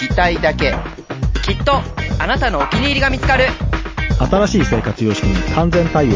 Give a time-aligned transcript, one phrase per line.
[0.00, 0.74] 聞きたいだけ。
[1.42, 1.74] きっと
[2.18, 3.44] あなたのお気に入りが見つかる。
[4.18, 6.14] 新しい生活様式に完全対応。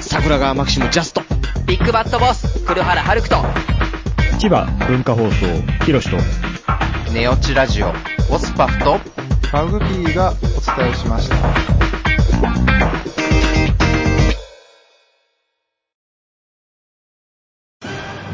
[0.00, 1.20] 桜川マキシムジャスト。
[1.66, 3.36] ビッグバットボス、黒原遥人。
[4.38, 6.16] 千葉文化放送、ひろしと。
[7.12, 7.92] ネオチラジオ、
[8.30, 8.98] オスパフと、
[9.52, 11.36] マグピーがお伝えしました。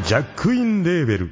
[0.05, 1.31] ジャックインレーベル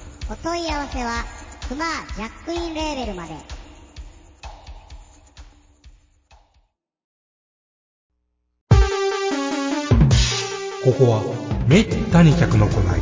[0.31, 1.25] お問い合わせは
[1.67, 1.83] クマ
[2.15, 3.33] ジャックインレーベルまで。
[10.85, 13.01] ここはめったに客の来ない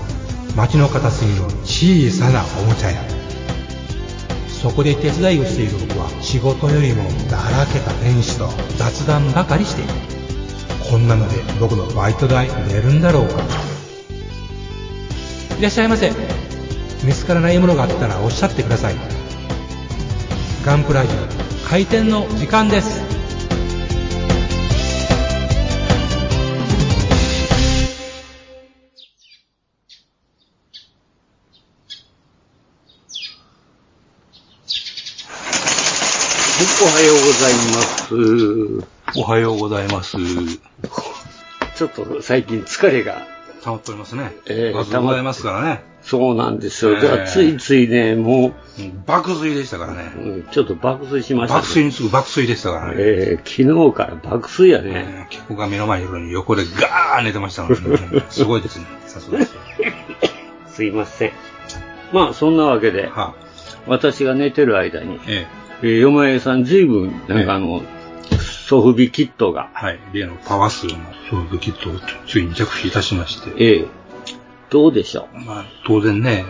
[0.55, 3.00] 街の片隅の小さなおもちゃ屋。
[4.47, 9.94] そこで手伝いをしている僕は仕事よりもだらけた店主と雑談ばかりしている。
[10.89, 13.35] こんなので僕のバイト代出るんだろうか。
[15.59, 16.48] いらっしゃいませ。
[17.09, 18.95] 見つからないものがあったらおっしゃってください
[20.63, 23.01] ガンプラジオ開店の時間です
[36.81, 39.19] おはようございます。
[39.19, 40.17] おはようございます。
[41.75, 43.38] ちょっと最近疲れが。
[43.64, 44.31] 溜まっておりますね。
[44.46, 45.84] えー、溜まってますからね。
[46.02, 47.00] そうなんですよ。
[47.00, 48.53] じゃあ、ついついね、もう。
[49.06, 50.12] 爆睡でしたからね。
[50.18, 51.62] うん、ちょっと爆睡しました、ね。
[51.62, 52.96] 爆睡にすぐ爆睡でしたからね。
[52.97, 55.06] えー、昨日から爆睡やね。
[55.08, 58.25] えー、客が目の前にいるのに横でガー寝てましたからね。
[58.31, 58.86] すごいですね。
[59.08, 59.56] さすがです。
[60.74, 61.31] すいません。
[62.14, 63.34] まあ、そんなわけで、はあ、
[63.86, 65.47] 私が寝てる間に、え
[65.81, 67.98] えー、よまえさん随分、なんかあの、え
[68.69, 69.72] え、ソフビキットが。
[69.74, 70.00] はい。
[70.13, 70.94] 例のパワー数の
[71.30, 71.94] ソフビキットを
[72.28, 73.52] ついに着手いたしまして。
[73.57, 73.88] ええ。
[74.69, 75.40] どうでしょう？
[75.40, 76.46] まあ、当然ね、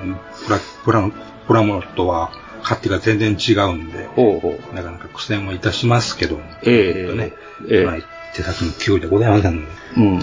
[0.46, 1.10] プラ、プラ、
[1.48, 2.32] プラモノとは
[2.62, 7.34] 勝手が全然違うんで、ほうほうなかなか苦戦もいたしますけども、ええー、ね、
[7.70, 7.96] ええまあ、
[8.36, 9.68] 手先の勢いでございませんので。
[9.96, 10.20] うん。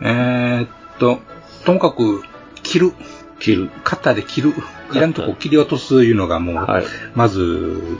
[0.00, 1.20] えー、っと、
[1.66, 2.22] ともかく、
[2.62, 2.92] 切る。
[3.38, 3.70] 切る。
[3.84, 4.54] カッターで切る。
[4.94, 7.98] いらんとこ切り落とすいうのがもう、はい、まず、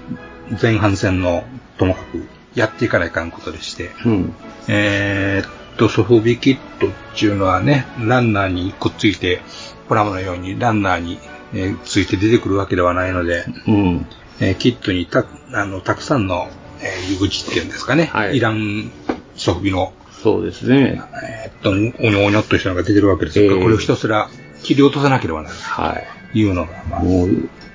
[0.60, 1.44] 前半戦の
[1.76, 4.34] ともかくやっていかないかんことでして、うん、
[4.68, 9.40] えー、っと、ソフビキットっていうのはね、ランナーにくっついて、
[9.88, 11.18] プラモのようにランナーに、
[11.52, 14.06] えー、ついて出てくるわけではないので、うん。
[14.40, 16.48] えー、キットにたあのたくさんの、
[16.80, 18.90] えー、湯口っていうんですかね、はい、イラン
[19.36, 21.02] ソフビの、そうですね。
[21.22, 24.28] えー、っと、おにょおにょっとしたのが出てるわけですから、えー、これをひたすら
[24.62, 25.62] 切り落とさなければならない。
[25.62, 25.98] は
[26.34, 26.38] い。
[26.38, 27.02] いうのが、まあ、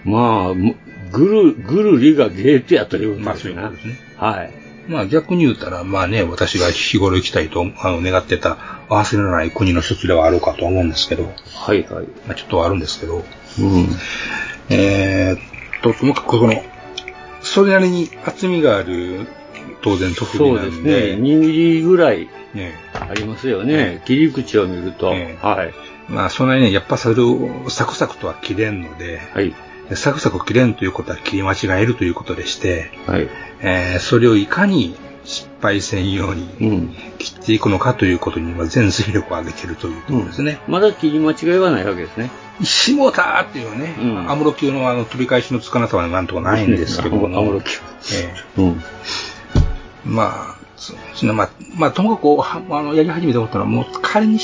[0.06, 0.54] まあ、
[1.12, 4.05] ぐる、ぐるりがゲートやというまあ、そういうことですね。
[4.18, 4.66] はい。
[4.88, 8.58] まあ、逆に言うたら、まあね、私が日頃行きたいと、あの、願ってた、
[8.90, 12.06] 忘れられない国の一つではあろうかと思うんですけど、はいはい。
[12.28, 13.88] まあ、ちょっとあるんですけど、うん。
[14.70, 15.40] えー、っ
[15.82, 16.64] と、ともかくこの、
[17.42, 19.28] それなりに厚みがある、
[19.82, 20.72] 当然特技なんで。
[20.72, 21.22] そうですね。
[21.22, 23.76] 2ミリぐらい、ね、ありますよね。
[23.76, 25.12] ね切り口を見ると。
[25.12, 25.74] ね、はい。
[26.08, 29.54] まあ、そんなにね、やっぱそれをサクサクとは切れんので、はい。
[29.94, 33.30] サクサク切れんということは切り間違えるということでして、はい。
[33.62, 40.60] えー、それをいかに失敗せんように切っていくのかということには全水力を上げているというところですね。
[40.68, 42.32] うん、まだ切り間違いはないわけですね。
[42.64, 47.38] しもたーっていうね、うん、アムロ級のあの飛び返しのつかなさはなんとかないんですけども。
[47.38, 47.80] アムロ級。
[48.14, 48.82] えー、うん。
[50.06, 50.58] まあ、
[51.14, 54.40] そのまあ、まあ、ともかく、あの、やり始めて思ったのは、もう仮に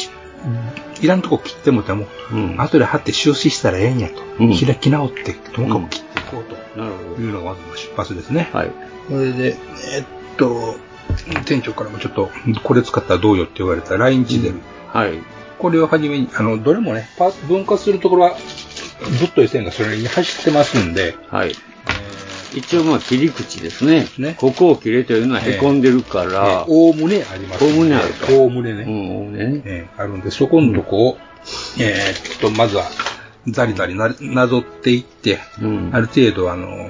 [1.02, 4.22] いらんとこ切ってもても、うん、後で貼って収支したらええんやと。
[4.40, 8.50] うん、開き直って、ともかく切っていこうというのがまず出発ですね。
[8.54, 8.72] はい。
[9.08, 9.58] それで、
[9.94, 10.06] えー、っ
[10.38, 10.76] と、
[11.46, 12.30] 店長からもちょっと、
[12.64, 14.56] これ使ったらどうよって言われたラインチゼル。
[14.56, 15.20] うん、はい。
[15.60, 18.36] これをはじめに、あの、どれもね、パーツ分割するところは、
[19.20, 21.54] ずっと線がそれに走ってますんで、はい。
[22.54, 24.08] え一応まあ切り口ですね。
[24.38, 26.66] ここを切れてるのは凹んでるから。
[26.68, 28.42] おおむねあります、おおむねあると。
[28.42, 28.84] おおむねね。
[28.84, 29.62] うん、おおむねね。
[29.66, 31.18] えーあるんで、そこのとこを、
[31.80, 32.86] えーっと、まずは、
[33.48, 35.40] ザリザリななぞっていって、
[35.92, 36.90] ある程度、あの、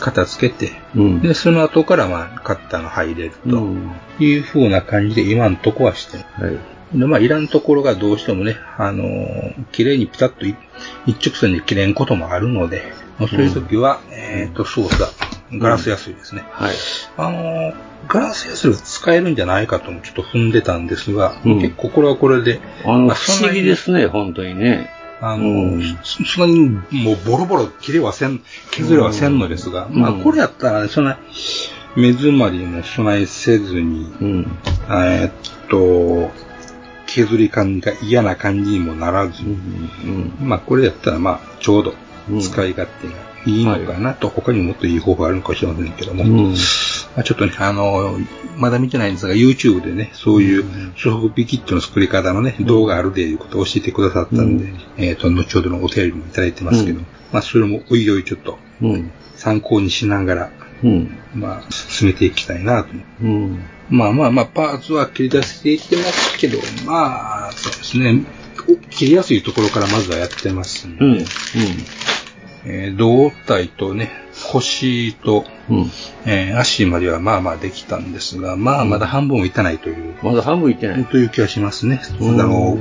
[0.00, 0.72] 片付けて、
[1.20, 6.24] で、その後から、まあ、カッターが入れるという風な感じで、今のとこはしてる。
[6.94, 10.54] で、まあ、いらんところがどうしてもね、あのー綺麗にピタッとい
[11.06, 12.82] 一直線で切れんこともあるので、
[13.18, 15.10] まあそういう時は、えーっと、操作、
[15.52, 16.44] ガラスヤスリですね。
[16.50, 16.74] はい。
[17.16, 17.74] あのー
[18.06, 24.90] ガラスヤスリが使えるんじゃないかともちょっと踏んでたんですが、結構これはこれで、あの、まあ不思議ですね、本当にね。
[25.20, 29.96] あの、そそんなにもうボロボロ切れはせん、削れはせんのですが、うん。
[29.96, 31.18] まあこれやったらね、そんな、
[31.96, 34.12] 目詰まりも備えせずに、
[34.88, 35.32] えーっ
[35.70, 36.30] と、
[37.06, 39.42] 削り感が嫌な感じにもならず、
[40.40, 41.94] まあこれやったらまあちょうど
[42.40, 43.14] 使い勝手が
[43.46, 48.18] いいのかなと、他にももっといい方法あるのかもしれませんけども、まあ、ちょっとね、あの、
[48.56, 50.64] まだ見てないんですが、YouTube でね、そういう
[50.96, 57.00] ソフビキットの作り方のね、動画あるでいうことを教えてくださったんで、えっ、と、後ほどのお便りもいただいてますけど、
[57.32, 58.58] まあ、それもおいおいちょっと、
[59.36, 60.50] 参考にしながら、
[61.34, 62.90] まあ、進めていきたいなと。
[63.90, 68.24] まあまあまあ、パーツは切り出していってますけど、まあ、そうですね、
[68.68, 71.24] お切りやすいところからまずはやってますんで、
[72.66, 74.10] えー胴体とね、
[74.52, 75.44] 腰と、
[76.26, 80.14] えー足まではまあまあできたんですが、まあまだ半分もいってないという。
[80.22, 81.04] まだ半分いってない。
[81.04, 82.00] という気がしますね。
[82.20, 82.78] うんあの、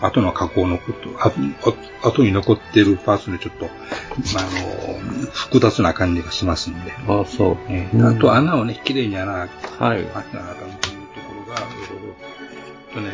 [0.00, 1.32] 後の加工のこと、あ
[2.02, 3.70] あ後に残っているパーツでちょっと、ま
[4.40, 6.92] あ、あの、複雑な感じがしますんで。
[7.08, 7.56] あそう。
[7.68, 9.48] えーあと穴をね、綺麗に穴、はい。
[9.78, 13.10] 開けなあかんというところが、えっとね、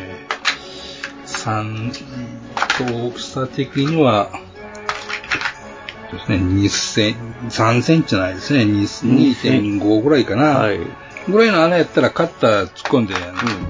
[1.25, 1.91] 三
[2.77, 4.29] と大きさ的には、
[6.13, 7.15] ですね、2セン、
[7.49, 10.43] 3センチじゃないですね、2 2.5ぐらいかな。
[10.59, 10.79] はい。
[11.27, 13.15] ぐらいの穴やったらカッター突っ込んで、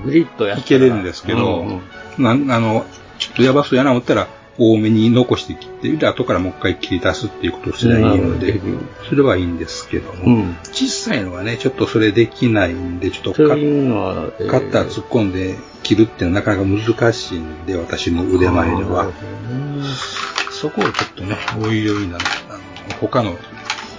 [0.04, 1.82] グリッとやいけれるんですけど、うん
[2.18, 2.86] なあの、
[3.20, 8.60] ちょっとやばそうやな思ったら、多めに残して切って、で、後からもう一回切り出すっていうことをすればいいので、
[9.10, 19.12] それはいいんですけども、小さいのはね、ちょっとそれできないんで、ちょっとカそういうのは、えーカッター突っ込んで切るっていうのはなかなか難しいんで、私の腕前では。
[20.64, 23.36] そこをちょっとね、おいおいな、あの他の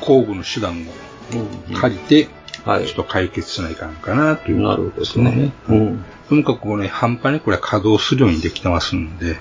[0.01, 5.53] 工具の手段を借りて、ちょっと解決しないかんかなということですね。
[6.31, 9.37] ともかくこれ、半端にこれは稼働するようにできてますんで、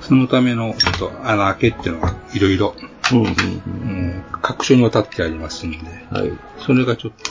[0.00, 2.74] そのためのちょっと穴開けっていうのがいろいろ、
[3.12, 5.78] うん各所にわたってありますんで、
[6.58, 7.30] それがちょっと、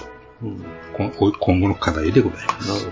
[0.93, 2.85] こん今後の課題でございます。
[2.85, 2.91] な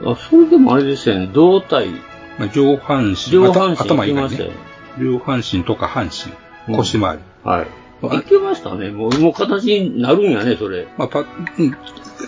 [0.00, 0.12] ほど。
[0.12, 1.90] あ、それでもあれですよね、胴体。
[2.38, 4.50] まあ、上半身、上半身頭頭以外ね。
[4.98, 7.22] 上半身とか半身、腰回り。
[7.44, 7.66] はい。
[8.18, 8.90] いけましたね。
[8.90, 10.88] もう、もう形になるんやね、それ。
[10.96, 11.22] まあ、パう
[11.62, 11.76] ん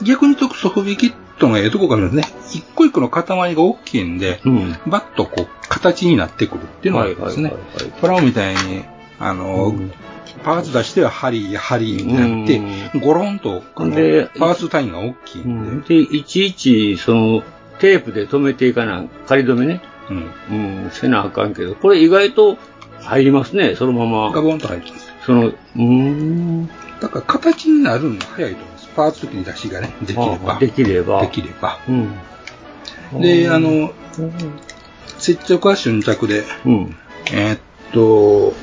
[0.02, 2.36] 逆に言うとソフビキットのええとこがあるんですね。
[2.50, 4.40] 一個一個の塊が大きいんで、
[4.86, 7.52] バッとこう、形になってくるっていうのがあるんですね。
[8.00, 8.84] プラモみたいに、
[9.18, 9.74] あの、
[10.44, 12.60] パーツ出しては針、針になって、
[12.98, 17.42] ゴロンと、パーツ単位が大きいんで、で、いちいち、その、
[17.78, 19.80] テープで留めていかな、仮止めね。
[20.10, 20.90] うん。
[20.90, 22.56] せなあかんけど、これ意外と
[23.00, 24.32] 入りますね、そのまま。
[24.32, 25.12] ガボンと入ります。
[25.26, 26.66] その、うーん。
[27.00, 28.88] だから形になるのが早いと思います。
[28.94, 30.58] パーツ切り出しがね、できれば。
[30.58, 31.20] できれば。
[31.22, 31.78] できれば。
[31.88, 31.92] う
[33.18, 33.20] ん。
[33.20, 33.92] で、あの、
[35.18, 36.96] 接着は瞬着で、うん。
[37.32, 37.58] えーっ
[37.92, 38.54] と、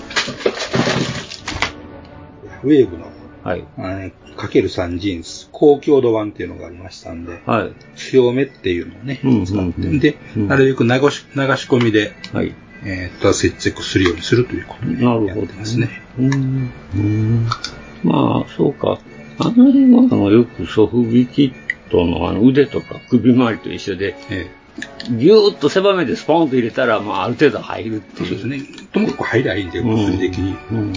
[2.63, 3.06] ウェーブの、
[3.50, 4.12] はい。
[4.38, 7.72] かける3ジーンズ、高強度版っていうのがありましたんで、はい。
[7.96, 12.53] 強めっていうのをね、うん使って、で、なるべく流し流し込みで、はい。
[12.86, 15.89] えーっと、接着するようにするということでなるほどやってますね。
[16.18, 16.72] うん。
[16.96, 17.48] うん。
[18.03, 19.00] まあ、そうか。
[19.39, 21.53] あの辺は、あの、よくソフビキッ
[21.91, 24.15] トのあの腕とか首周りと一緒で、
[25.10, 28.27] ぎゅーっと狭めでスポンと入れたら、まあ、ある程度入るっていう。
[28.27, 28.62] そうですね。
[28.94, 30.56] ともかく入りゃいいんで、物理的に。
[30.72, 30.94] うん。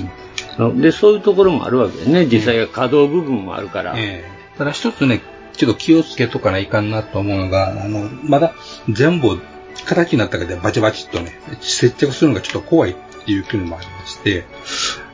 [0.81, 2.27] で、そういうところもあるわけですね。
[2.27, 3.95] 実際は可動部分もあるから。
[3.97, 4.59] ええ。
[4.59, 5.21] ただ一つね、
[5.55, 8.55] ちょっと気をつけとかないかんなと思うのが、あの、まだ
[8.89, 9.41] 全部
[9.87, 12.95] 形になったからバチバチっとね、接着するのがちょっと怖いっ
[13.25, 14.45] ていうのもありまして、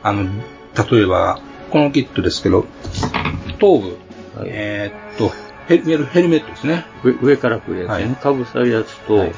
[0.03, 0.23] あの、
[0.89, 1.41] 例えば、
[1.71, 2.65] このキットですけど、
[3.59, 3.97] 頭部、
[4.45, 5.31] えーっと、
[5.69, 6.83] ヘルヘルヘルメットですね。
[7.03, 8.17] 上上から来るやつね。
[8.19, 9.31] かぶさるやつと、で、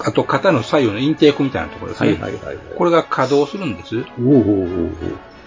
[0.00, 2.14] あと肩の左右のインテークみたいなところですね。
[2.14, 4.04] はいはいはいはいこれが稼働するんです。
[4.20, 4.90] おおおお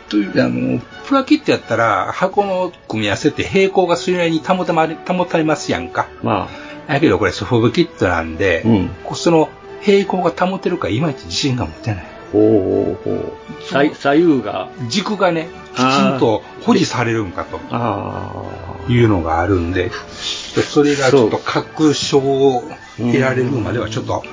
[0.09, 6.07] という、あの、プラキットやったら、箱の組み合わせって平行がそれなりに保たまれ、保たれますやんか。
[6.23, 6.49] ま
[6.87, 8.63] だけどこれソフブキットなんで、
[9.03, 9.49] こうその
[9.81, 12.18] 平行が保てるかいまいち自信が持てない。
[12.31, 13.33] ほうほう。
[13.61, 14.69] 左左右が。
[14.87, 17.59] 軸がね、きちんと保持されるんかと。
[17.69, 18.43] あ
[18.87, 22.63] いうのがあるんで、それがちょっと確証を
[22.97, 24.23] 得られるまではちょっと、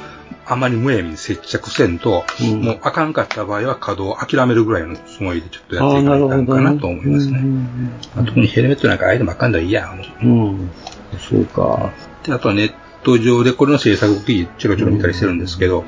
[0.49, 7.41] あまりむやみに接着せんと、もうあかんかった場合は稼働を諦めるぐらいのつもりでちょっとやっていかないかんかなと思いますね。
[8.15, 9.93] まあ特にヘルメットなんかあえてもあかんだらいいや。
[10.23, 10.71] うん。
[11.19, 11.93] そうか。
[12.25, 12.73] で、あとはネッ
[13.07, 15.85] ト上でこれの制作記事ちょろちょろ見たりしてるんですけど、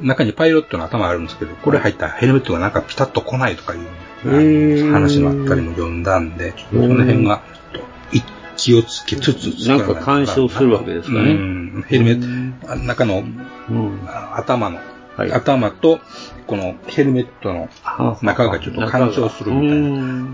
[0.00, 8.22] 中にパイロットの頭あるんですけど、これ入ったヘルメットがなんかピタッと来ないとかいう話のあったりも読んだんで、その辺がちょっとい
[8.56, 11.32] 気をつけつつなんか干渉するわけですかね。
[11.32, 11.84] うん。
[11.88, 13.24] ヘルメット、あ中の、
[14.06, 14.78] あ頭の、
[15.28, 16.00] 頭と、
[16.46, 17.68] このヘルメットの
[18.22, 19.68] 中がちょっと干渉するみ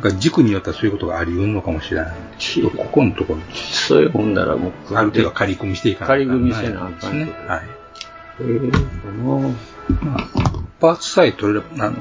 [0.02, 0.19] たいな。
[0.19, 2.14] 軸によってはそういうことがあり得るのかもしれない。
[2.76, 7.33] ここのところ、そういう本ならもう、ある程度仮組みしていかない仮組みせなあかんですね。
[7.47, 7.62] はい。
[8.40, 9.52] えー、まあ、
[10.81, 11.97] パーツさえ取れれば、あの、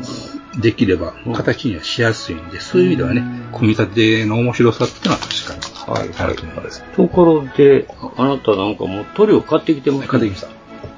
[0.61, 3.23] できれば、形にはしやすいんで、そういう意味ではね、
[3.53, 6.83] 組み立ての面白さっていうのは確かに、あると思います。
[6.95, 7.87] ところで、
[8.17, 10.47] あなたなんかもう塗料買ってきてます買ってきました。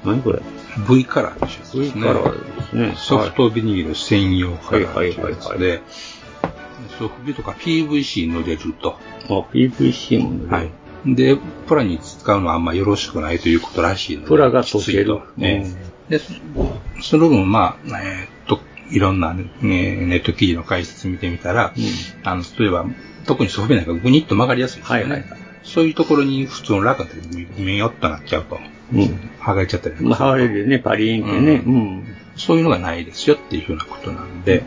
[0.04, 0.40] 何これ？
[0.88, 1.80] V カラーでしょ。
[1.80, 2.94] V カラーですね。
[2.96, 5.82] ソフトビニール専用カラーはいはいはいはいで、
[6.98, 8.96] ソフビとか PVC 塗れると。
[9.28, 10.52] あ、PVC も塗れる。
[10.52, 10.70] はい。
[11.06, 14.28] で、プラに使うのはあんまよろしくないということらしいので。
[14.28, 15.20] プラが溶ける。
[15.36, 15.66] ね。
[16.08, 16.20] で、
[17.00, 21.72] その分、まあ、えーっと、いろんな、ね、ネット記事の解説見てみたら、
[22.24, 22.86] あの、例えば、
[23.26, 25.26] 特にソフビなんかグニッと曲がりやすいですよね。
[25.62, 27.10] そういうところに普通のラカで
[27.58, 28.58] 見よっとなっちゃうと。
[28.92, 29.27] うん。
[29.48, 31.62] 剥がれちゃったりまあ、剥がれるよね、パリーンってね。
[31.66, 32.04] うん。
[32.36, 34.62] そういうのがないですよっていうふうなことなんで。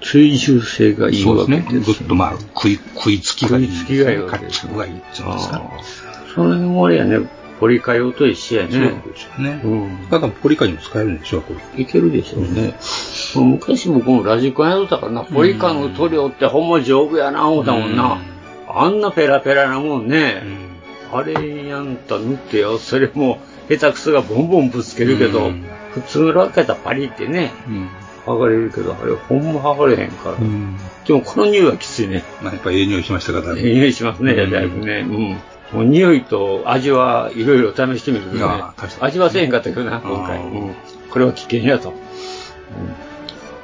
[0.00, 1.80] 追従性がいいわけですね。
[1.84, 3.66] ぐっとまあ、食い、食いつきがいい。
[3.66, 5.62] 食いつきがいいわカッチがいいっていうんですか？
[6.34, 7.28] その辺はあれやね、
[7.60, 8.70] ポリカ用と一緒やね。
[8.70, 9.60] そうですよね。
[9.64, 10.06] うん。
[10.08, 11.82] ただポリカにも使えるんでしょう、これ。
[11.82, 12.74] いけるでしょうね。
[13.34, 18.18] 昔僕もラジコンやっとったからな、ポリカの塗料ってほんま丈夫やな、思ったもんな。
[18.68, 20.42] あんなペラペラなもんね。
[21.12, 25.52] あれやんた塗ってよ、それも下手くそがボンボンぶつけるけど、
[25.92, 27.52] 普通のラケットパリってね、
[28.26, 30.36] 剥がれるけど、あれほんま剥がれへんから。
[30.38, 32.24] でもこの匂いはきついね。
[32.42, 35.06] まあやっぱええ匂いしましたからええ匂いしますね、だいぶね。
[35.08, 35.36] うん。
[35.72, 38.62] もう匂いと味はいろいろ試してみるけどね。
[39.00, 40.38] 味はせえへんかったけどな、今回。
[40.38, 40.74] うん。
[41.10, 41.94] これは危険やと。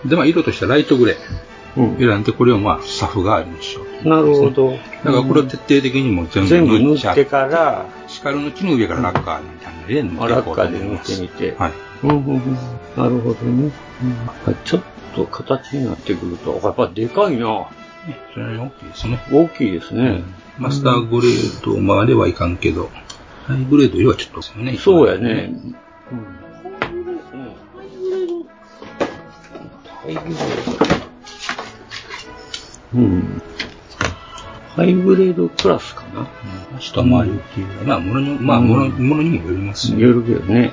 [0.05, 1.49] で、まあ色としてはライトグレー。
[1.77, 4.09] 選んで、これをまあ、サフがあるんでしょう。
[4.09, 4.73] なるほど。
[5.05, 9.58] だからこれを徹底的にも全部全部塗っちゃ塗ってから、シカルの木の上からラッカーみたいなの
[9.89, 11.17] で塗っていラッカーで塗っ思います。
[11.17, 11.55] てみて。
[11.57, 11.73] はい。
[12.05, 12.57] うんうんうん
[12.97, 13.73] なるほどね。
[14.65, 14.83] ちょっ
[15.15, 17.69] と形になってくると、やっぱでかいな。
[18.33, 19.21] それは大きいですね。
[19.33, 20.23] 大きいですね。
[20.59, 22.91] マスターグレードまではいかんけど、
[23.47, 24.77] ハイグレードよりはちょっとですよね。
[24.77, 25.53] そうやね。
[32.95, 33.43] うん。
[34.75, 36.81] ハイグレードクラスかな。
[36.81, 40.73] 下回りっていうまあ、ものに、まあ、もの、ものにもよりますよるけどね。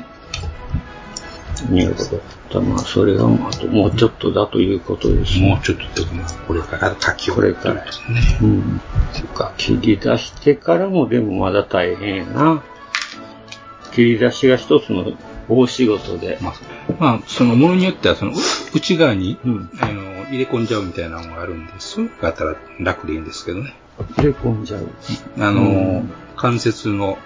[1.70, 2.62] なるほど。
[2.62, 5.50] まあ、それが、あともうちょっとだということですね。
[5.50, 8.22] もうちょっとで、まあ、これから書きこれからですね。
[8.42, 8.82] うん。
[9.14, 12.64] ていうか、切り出してからもでもまだ大変やな。
[13.94, 15.14] 切り出しが一つの
[15.50, 16.38] 大仕事で。
[17.00, 18.36] まあ、そのものによっては、その、う
[18.74, 19.38] 内側に、
[19.80, 23.74] あの、入れ込んじゃうみたいなのがあるんで、そういうのがあったら楽でいいんですけどね。
[23.98, 24.90] 入れ込んじゃう。
[25.38, 25.64] あの、う
[26.00, 27.18] ん関節の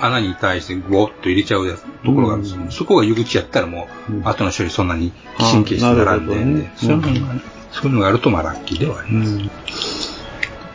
[0.00, 7.42] 穴に対してグオッと入れちゃうやつところがあるんですけど、そこが湯口やったらもう、後の処理そんなに神経質にならんで、ねそういうのがね
[7.72, 10.20] そういうのがあるとまあラッキーではあります。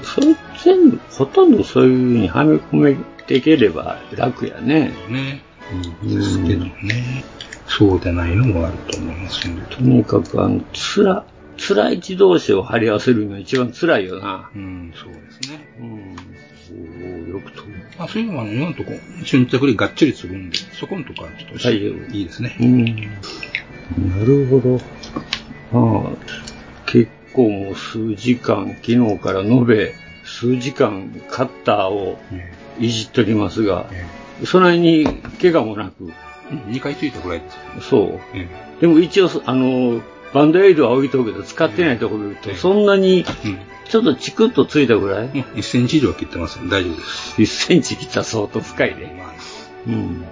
[0.03, 2.95] それ全部、ほとんどそういう風にはめ込め
[3.25, 4.93] ていければ楽やね。
[5.09, 5.41] ね。
[6.03, 7.23] ですけどね。
[7.67, 9.75] そうでないのもあると思いますんで。
[9.75, 11.25] とにかく、あの、つら、
[11.57, 14.49] 辛い自動車を貼り合わせるのが一番辛いよな。
[14.55, 15.75] うん、そうですね。
[15.79, 16.15] うん。
[16.71, 17.63] おーよくと。
[17.97, 22.55] まあそういうのはね、今のところ、瞬着でがっちりするんで、そこのところはちょっと大丈夫いいですね。
[22.59, 22.85] うん。
[22.85, 24.79] なるほど。
[25.73, 29.93] ああ、結構もう数時間、昨日から延べ
[30.25, 32.19] 数時間カッターを
[32.79, 33.85] いじっておりますが、
[34.45, 35.05] そんなに
[35.41, 36.11] 怪我もなく。
[36.67, 37.89] 2回ついたぐらいです。
[37.89, 38.81] そう。
[38.81, 40.01] でも一応、あの、
[40.35, 43.23] バンドエイドは置いとくけど、使ってないところで言うと、そんなに、
[43.87, 47.41] ちょっとチクッとついたぐらい、1センチ以上切ってます大丈夫です。
[47.41, 49.23] 1センチ切ったら相当深いね。
[49.87, 50.25] うん。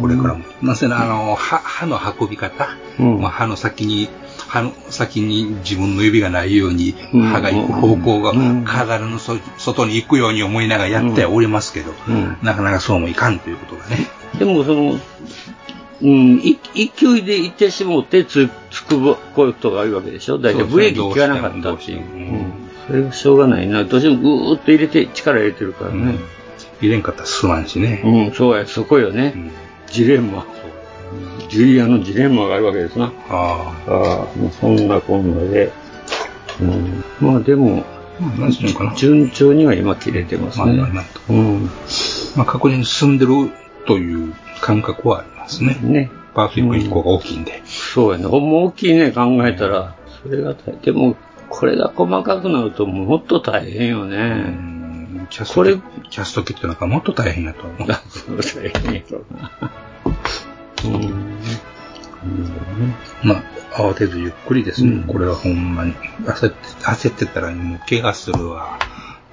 [0.00, 0.44] これからも。
[0.60, 2.66] なぜなら、あの、歯、歯の運び方、
[2.98, 3.20] うん。
[3.20, 4.08] まあ、歯の先に、
[4.48, 7.22] 歯の先に自分の指がないように、うん。
[7.22, 8.32] 歯が行く方向が
[8.64, 12.38] 体のそ外に行くように思いながらやってはおりますけど、うん。
[12.42, 14.08] なかなかそうもいかんということがね。
[14.36, 14.98] でも、その、
[16.02, 22.00] うん、い勢いで行ってしもってつ、つつくぼこういうことがあるわけでしょ大体ブレーキ効かなかったっていう。
[22.00, 23.84] うんそれはしょうがないな。
[23.84, 26.18] どうしてもぐーっと入れて、力入れてるからね。
[26.80, 28.02] 入れんかったらすまんしね。
[28.04, 29.34] うん、そうや、そこよね。
[29.86, 30.46] ジレンマ。
[31.48, 33.12] ジュリアのジレンマがあるわけですな。
[33.28, 34.38] ああ。
[34.38, 35.72] もうそんなこんなで。
[36.60, 37.84] うん、まあでも、
[38.38, 38.94] なんていうのかな。
[38.94, 40.76] 順調には今切れてますね。
[40.76, 41.70] まあうん。
[42.36, 43.50] まあ確実に進んでる
[43.86, 45.78] という感覚はありますね。
[45.82, 46.10] ね。
[46.34, 47.62] パーツ1個が大きいんで。
[47.64, 48.26] そうやね。
[48.26, 49.94] ほんま大きいね、考えたら。
[50.22, 50.80] それが大変。
[50.80, 51.16] でも、
[51.48, 54.72] これが細かくなるともっと大変よね。
[55.30, 55.76] キャストこれ、
[56.10, 57.88] キャストキットなんかもっと大変やと思う。
[57.88, 58.00] 大
[58.68, 59.52] 変やろな。
[60.84, 61.38] うん。
[63.22, 63.44] まあ、
[63.76, 65.04] 慌てずゆっくりですね。
[65.06, 65.94] これはほんまに。
[66.24, 68.78] 焦って、焦ってたらもう怪我するわ。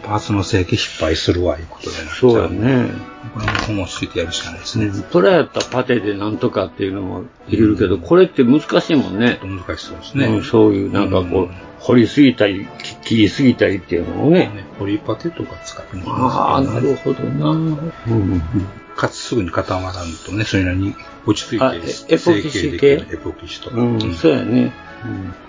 [0.04, 2.92] パーツの整形失敗するわ、いうことでなっちゃそうやね。
[3.34, 4.92] これもほんまついてやるしかないですね。
[5.12, 9.40] トラやったらパテでなんとかっていうのもできるけど、これって難しいもんね。
[9.44, 10.26] 難しそうですね。
[10.26, 14.52] うんそういうなんかこう、掘りすぎたり、き切りすぎたりっていうのもね。
[14.80, 17.50] 掘りパテとか使ってみああ、ますなるほどな。
[17.52, 18.52] うん。
[18.96, 20.96] かつすぐに固まらんとね、それなりに
[21.26, 21.78] 落ち着いあて
[22.10, 23.06] えエポキシ系？
[23.12, 23.78] エポキシとか。
[23.78, 24.74] うん、そうやね。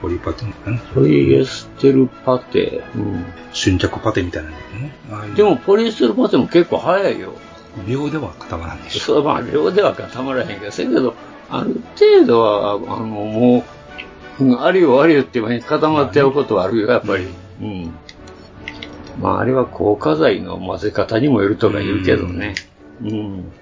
[0.00, 0.78] ポリパテかな。
[0.78, 2.82] ポリエステルパテ。
[2.94, 3.24] うん。
[3.52, 4.94] 瞬着パテみたいなのね。
[5.10, 7.34] ああいうでも、ポリエステルパテも結構早いよ。
[7.86, 9.00] 秒では固まらんでしょ。
[9.00, 11.14] そう、まあ、量では固まらへんけど、せやけど、
[11.50, 13.64] ある程度は、あの、も
[14.40, 17.26] う、うんあるよあるよって言えば固まってることはあるよ、やっぱり。
[17.60, 17.94] うん。
[19.20, 22.54] まあ、あれは硬化剤の混ぜ方にもよるとか言うけどね。
[23.02, 23.52] うん。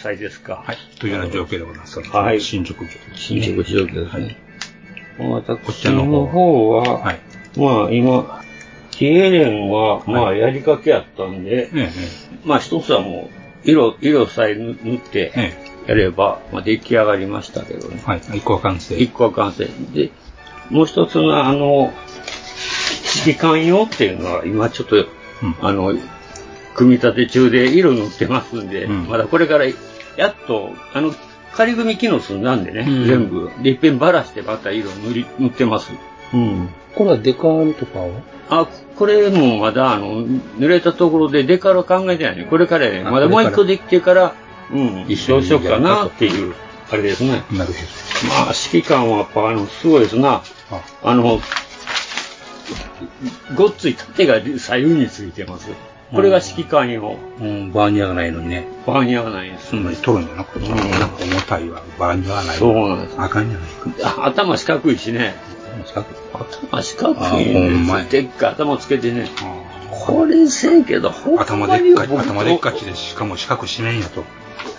[0.00, 0.62] さいですか。
[0.66, 0.78] はい。
[0.98, 2.00] というような状況でございます。
[2.00, 3.16] はい進捗状況ね。
[3.16, 4.36] 進捗状況ですね。
[5.18, 7.20] 私のの方は、はい。
[7.56, 8.39] まあ今、
[9.00, 11.90] キエレンは、まあやりかけやったんで、え
[12.44, 13.30] まあ一つはも
[13.64, 15.54] う、色、色さえ塗塗ってえ、
[15.86, 18.02] やれば、まあ出来上がりましたけどね。
[18.04, 18.20] はい。
[18.34, 18.94] 一個は完成。
[18.96, 19.64] 一個は完成。
[19.94, 20.10] で、
[20.68, 21.94] もう一つのあの、
[23.24, 25.06] 指揮官用っていうのは今ちょっと、
[25.62, 25.94] あの、
[26.74, 29.72] 組み立て中で色塗ってますんで、まだこれから、や
[30.28, 31.14] っと、あの、
[31.54, 33.50] 仮組み機能済んだんでね、うん全部。
[33.62, 35.90] で、いっぺんばらしてまた色塗り、塗ってます。
[36.34, 36.68] うん。
[36.94, 38.39] これはデカールとかは？
[38.50, 42.44] あ、これもまだ、あの、濡れたところでデカールは考えてないね。
[42.44, 44.34] これからね、あまだもう一個できてから、
[44.72, 46.54] うん、一生しようかなっていう、
[46.90, 47.44] あれですね。
[47.52, 47.78] なるほ
[48.28, 50.42] まあ、指揮官はやっぱ、あの、すごいですな。
[51.02, 51.40] あの、
[53.56, 55.70] ごっつい盾が左右についてます。
[56.12, 57.16] これが指揮官用。
[57.40, 58.66] うん、バーニャがないのにね。
[58.86, 59.68] バーニャがないです。
[59.68, 61.82] そんなに取るんじゃなくて、なんか重たいわ。
[61.98, 62.54] バーニャがないわ。
[62.54, 63.14] そうなんです。
[63.18, 63.70] あかんじゃない
[64.02, 64.20] か。
[64.22, 65.34] あ頭四角いしね。
[65.84, 69.28] 四角い頭四角いあほんまやんでっかい頭つけてね。
[69.90, 74.24] これせえけど、ほんま頭にでっかち、僕頭でっかちで、しかも四角四面やと。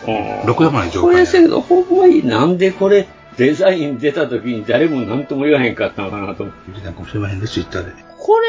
[0.08, 0.12] う
[0.44, 6.84] んろくでもない状こ態れせやけど、ほんまになんでこれ、デザイン出た時に誰も何とも言わへんかったのかなと思って。
[6.84, 7.92] なんかもしれませんね、ツイッターで。
[8.18, 8.48] これ、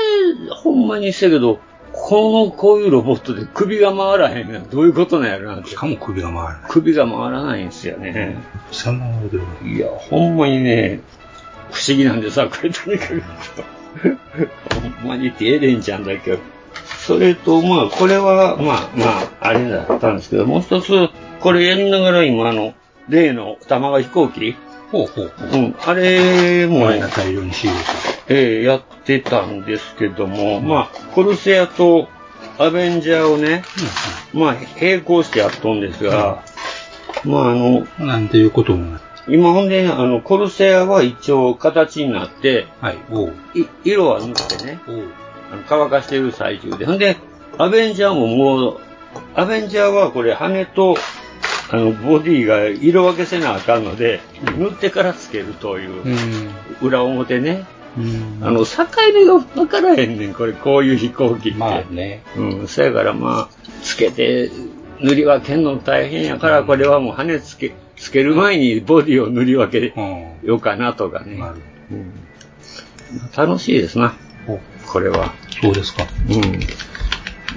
[0.55, 1.61] ほんまにせやけど、
[1.93, 5.65] この、こういうロボットで首が回らへんのはどういうことなんやろな。
[5.65, 6.61] しかも首が回らない。
[6.69, 8.39] 首が回らないんですよね。
[8.71, 11.01] そんなのでいや、ほんまにね、
[11.73, 13.23] 不思議なんでさ、これとにかく。
[15.03, 16.39] ほんまにってエレンちゃんだけど。
[17.07, 21.09] それと、まあ、これは、まあ、まあ、あれだったんですけど、もう一つ、
[21.41, 22.75] これやりながら今、あの、
[23.09, 24.57] 例の玉川飛行機
[24.93, 25.33] ほうほう。
[25.53, 27.91] うん、あれも、前が大量に仕入れた。
[28.29, 32.09] ええやってたんですけども、まあ、コルセアと
[32.59, 33.65] アベンジャーをね、
[34.33, 36.45] まあ、並行してやっとんですが、
[37.25, 39.01] まあ、あの、なんていうこともない。
[39.29, 42.97] 今ほんで、あの、コルセアは一応形になって、はい。
[43.61, 44.81] い色は塗ってね。
[45.53, 46.87] あの乾かしてる最中で。
[46.87, 47.17] ほんで、
[47.59, 48.81] アベンジャーももう、
[49.35, 50.97] アベンジャーはこれ羽と、
[51.71, 54.21] あの、ボディが色分けせなあかんので、
[54.59, 56.03] 塗ってからつけるという、
[56.83, 57.65] 裏表ね。
[58.41, 61.59] あの、境目が分からへんねん、これ、こういう飛行機って。
[61.59, 62.23] まあね。
[62.37, 64.51] うん、そやからまあ、つけて、
[65.01, 69.95] 塗り分けんの大変やから、これはもう羽つけ、つける前にボディを塗り分け
[70.45, 71.41] ようかなとかね。
[71.91, 72.13] うん
[73.37, 74.15] 楽しいですな。
[74.87, 75.35] これは。
[75.61, 76.05] そうですか？
[76.31, 76.61] うん。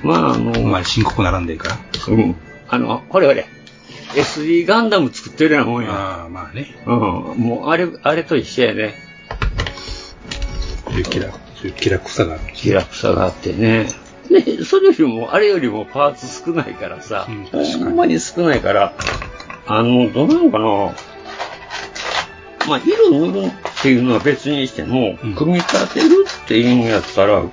[0.03, 1.77] まあ、あの、お前深刻ならんでいいから。
[2.09, 2.35] うん。
[2.67, 3.45] あの、これこれ。
[4.15, 5.91] SD ガンダム作ってるようなもんや。
[5.91, 6.75] ああ、まあね。
[6.85, 6.93] うん。
[6.93, 8.95] もう、あれ、あれと一緒やね。
[10.85, 12.41] そういうキラ、そういうキラ臭がある。
[12.53, 13.87] キラ臭があってね。
[14.29, 17.27] で、それよりも、あれよりもパーツ少ないからさ、
[17.79, 18.93] ほんまに少ないから、
[19.67, 20.95] あの、どうなのかな
[22.67, 27.43] まあ、色塗るっていうのは別にしても、組み立てるっていうんやったら、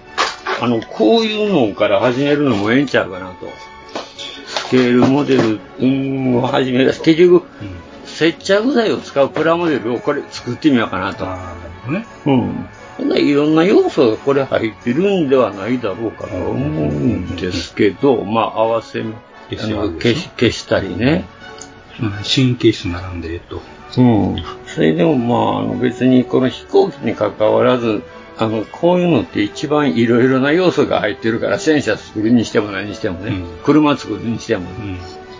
[0.60, 3.48] あの、こういうのから始めるのもええんちゃうかなと。
[4.46, 6.92] スケールモデル、うん、を始める。
[6.92, 7.42] 結局、
[8.06, 11.26] 接着剤を使うプラモデルをこれ作ってみようかなと。
[11.90, 12.06] ね。
[12.26, 12.66] うん。
[12.96, 19.02] ほんならいろんな要素がこれ入ってるんではないだろうかと思うんですけど、まあ合わせ、
[19.50, 21.24] 消し消したりね。
[21.98, 23.60] 神経質並んで、と。
[23.98, 24.36] うん。
[24.66, 28.02] それでもまあ、あの別にこの飛行機に関わらず、
[28.38, 33.32] あの、こういうのって一番いろいろな要素が入ってるから、戦車作るにしても何にしてもね、
[33.64, 34.98] 車作るにしてもね。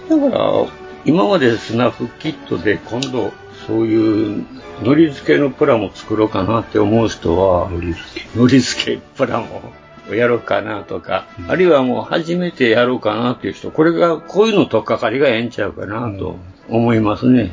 [0.09, 0.67] だから、
[1.05, 3.33] 今までスナフキットで今度、
[3.67, 4.45] そういう、
[4.83, 9.63] のり付けのプラモ作ろうかなって思う人は、のり付けのり付けプラモを
[10.11, 16.37] やろうかなとか、あるいはもう初めてやろうかなっていう人、これが、こういうのとっかかりがええんちゃうかなと
[16.69, 17.53] 思いますね。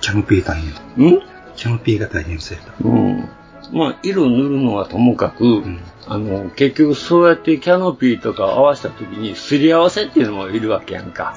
[0.00, 0.60] キャノピー大
[0.96, 1.16] 変。
[1.16, 1.20] ん？
[1.56, 2.88] キャノピーが大変そうやった。
[2.88, 3.28] うん。
[3.72, 5.62] まあ、色塗るのはともかく、
[6.06, 11.36] あの、結局そうやってキャノピーとか合わせた時に、すり合わせっていうのもいるわけやんか。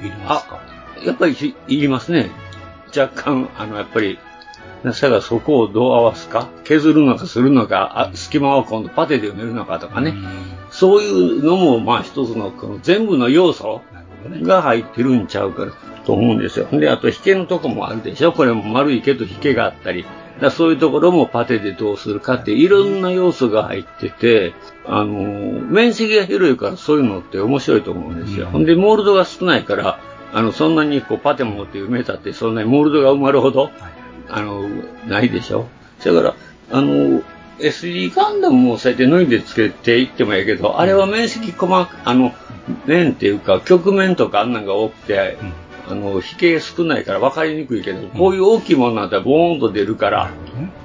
[0.00, 0.60] いりますか
[1.04, 2.30] やっぱりひいりますね。
[2.96, 4.18] 若干、あの、やっぱり、
[4.84, 10.14] なさがそこをどう合わすか、削るのかするのか、あ隙間を今度パテで埋めるのかとかね。
[10.70, 13.82] そういうのも、まあ一つの、この全部の要素
[14.42, 15.66] が入ってるんちゃうか
[16.04, 16.66] と思うんですよ。
[16.72, 18.32] で、あと、引けのとこもあるでしょ？
[18.32, 20.04] これも丸いけど引けがあったり。
[20.40, 28.46] だそういうところもパテでどうするかっていろんな要素が入ってて、あのー面積が広いからそういうのって面白いと思うんですよ。
[28.46, 30.00] ほんで、モールドが少ないから、
[30.32, 33.70] あの、そんなにこうパテ持って埋めたって、そんなにモールドが埋まるほど、
[34.28, 34.68] あの、
[35.08, 35.66] ないでしょ？
[36.04, 36.34] だから、
[36.70, 37.22] あの、
[37.58, 42.32] SD ガンダムもそうやって脱いでつけていってもいいけど、あれは面積細か、あの、
[42.86, 45.36] 面っていうか、曲面とかあんなんが多くて、
[45.88, 50.30] あの、引け少ないから分かりにくいけど、こういう大きいものなんてボーンと出るから、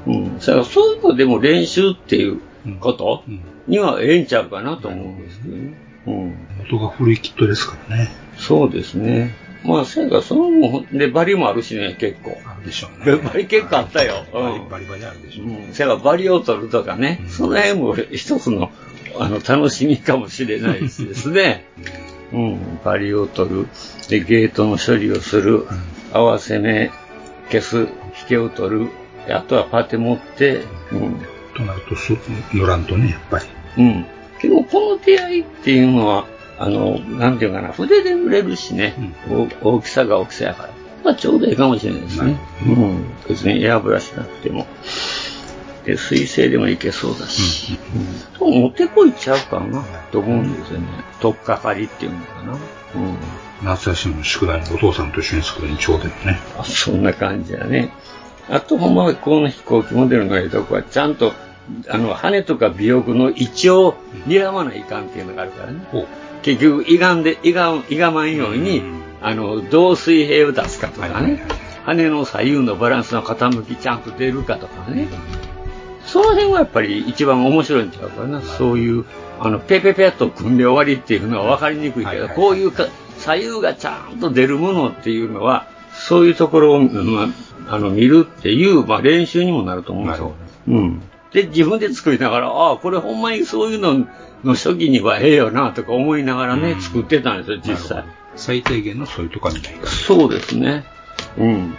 [0.06, 0.38] うん。
[0.40, 2.42] だからそういうのでも練習っていう
[2.80, 3.24] こと
[3.68, 5.78] にはええんちゃうかなと思うんですけどね。
[6.08, 6.36] うん。
[6.70, 8.10] 元が古いキットですからね。
[8.38, 9.36] そうですね。
[9.64, 12.38] まあ、それからそのもんで、バリもあるしね、結構。
[12.46, 13.16] あるでしょうね。
[13.18, 14.26] バリ結構あったよ。
[14.34, 14.70] うん。
[14.70, 15.48] バリバリあるでしょう。
[15.48, 15.74] うん。
[15.74, 18.72] それからバリを取るとかね、その辺も一つの、
[19.20, 21.66] あの、楽しみかもしれないですね。
[22.34, 22.80] うん。
[22.84, 23.68] バリを取る。
[24.10, 25.66] で、ゲートの処理をする。
[26.14, 26.92] 合わせ目、
[27.52, 27.88] 消す、引
[28.30, 28.90] けを取る。
[29.26, 31.22] であとはパテ持って、うん。
[31.56, 32.14] となると、す
[32.54, 33.46] 乗らんとね、やっぱり。
[33.78, 34.06] うん。
[34.42, 36.26] でも、この出会いっていうのは、
[36.60, 38.96] あの、なんていうかな、筆で塗れるしね、
[39.62, 40.70] お大きさが大きさやから。
[41.04, 42.38] まあ、ちょうどいいかもしれないですね。
[42.66, 43.06] うん。
[43.30, 44.66] 別にエアブラシなくても。
[45.86, 47.78] で、水性でもいけそうだし。
[48.42, 48.62] うん。
[48.62, 50.88] 持ってこいちゃうかな、と思うんですよね。
[51.22, 52.54] とっかかりっていうのかな。
[52.54, 52.60] うん。
[53.64, 56.40] 夏休みの宿題のお父さんと一緒に作るにちょうどいいね。
[56.58, 57.92] あそんな感じだね。
[58.50, 61.34] あと、ほんまはこの飛行機モデルのええとこは、ちゃんと、
[61.90, 63.96] あの、羽とか尾翼の位置を
[64.28, 65.80] 睨まないかんっていうのがあるからね。
[66.48, 68.82] 結局、いがんで、いがん、いがまんように、
[69.22, 71.44] あの、どう水平を出すかとかね。
[71.84, 75.10] 羽の左右のバランスの傾きちゃんと出るかとかね。
[76.06, 78.42] その辺はやっぱり一番面白いんちゃうかな。
[78.42, 79.04] そういう、
[79.42, 87.24] あの、ペペペッと組んで終わりっていうのは分かりにくいけど、こういうか左右がちゃんと出るものっていうのは、そういうところを、ま
[87.68, 90.34] あ、あの、見るっていう、まあ、練習にもなると思うんですよ。
[90.70, 91.02] うん。
[91.34, 94.08] で、自分で作りながら、ああ、これほんまにそういうの
[94.44, 98.04] の初期にはええよな、とか思いながらね、作ってたんですよ、実際。
[98.36, 100.86] 最低限のそういうとこは見ないかそうですね。
[101.38, 101.76] うん。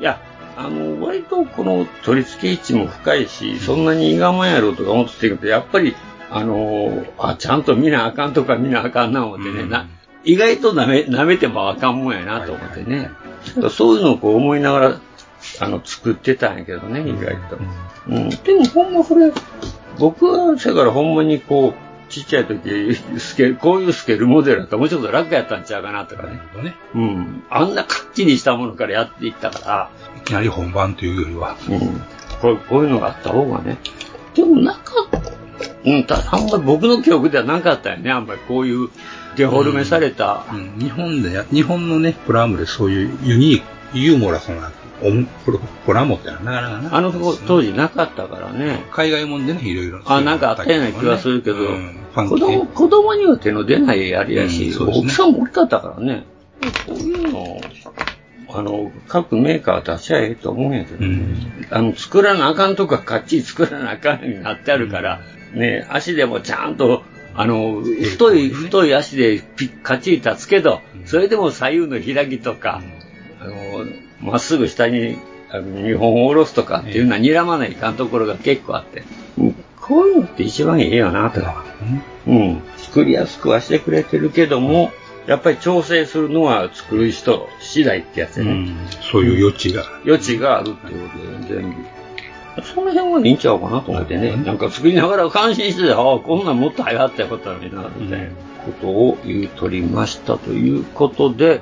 [0.00, 0.20] いや、
[0.56, 5.94] あの、割とこの取り付け位置も深いし、そんなにいがまんやろうとか思ってたけど、やっぱり、
[6.30, 9.86] あの、あ、ちゃんと見なあかんとか見なあかんな思ってね、な
[10.24, 13.10] 意外と舐め、舐めてもあかんもんやなと思ってね。
[13.70, 15.00] そういうのをこう思いながら、
[15.60, 17.58] あの、作ってたんやけどね、意外と。
[18.08, 18.28] うん。
[18.30, 19.30] でもほんまこれ、
[19.98, 26.40] 僕は、せやからほんまにこう、ちっちゃい時、スケル、こういうスケールモデルだったらもうちょっと楽やったんちゃうかなとかね。
[26.94, 27.42] うん。
[27.50, 31.56] あんなかっちりしたものからやっていったから、いきなり本番というよりは。
[31.68, 31.80] うん。
[32.40, 33.78] こうこういうのがあった方がね。
[34.34, 35.32] でもなかった。
[35.84, 38.10] うん、たあんまり僕の記憶ではなかったよね。
[38.12, 38.88] あんまりこういう
[39.36, 40.44] デフォルメされた。
[40.52, 44.70] うん日本でや、日本のね、プラモでそういうユニーク、ユーモラスな、
[45.02, 46.96] おもプロプラモってなかなかな。
[46.96, 47.12] あの
[47.46, 48.84] 当時なかったからね。
[48.90, 50.00] 海外もんでね、いろいろ。
[50.04, 51.58] あ、なんかあったような気がするけど、
[52.14, 56.24] 子供、子供には手の出ないやりやし、大きさも大きかったからね。
[56.86, 57.60] こういうの、
[58.48, 61.26] あの、各メーカー出しゃええと思うんやけどね。
[61.70, 65.20] あの、作らなあかんとかかっちり作らなあかんになってあるから、
[65.52, 67.02] ね、足でもちゃんと、
[67.34, 72.82] あの、太い、太い足でピッ、かっちり立つけど、それでも左右の開きとか、
[73.40, 73.84] あの、
[74.20, 75.18] まっすぐ下に、
[75.50, 79.04] あの、日本を下ろすとかっていうのは睨まないかんところが結構あって、
[79.38, 81.64] うんこういうのって一番いいよな、とか。
[82.26, 82.62] うん。
[82.76, 84.90] 作りやすくはしてくれてるけども、
[85.28, 88.68] やっぱり調整するのは作る人次第ってやつやね。
[89.12, 89.84] そういう余地が。
[90.04, 91.08] 余地があるってこ
[91.46, 91.76] とで、全部。
[92.64, 94.34] その辺はいいんちゃうかなと思ってね。
[94.36, 98.26] なんか作りながら感心してて、ああ、こんなんもっと流行ったよことなのにな、みたいな
[98.64, 101.60] ことを言うとりましたということで、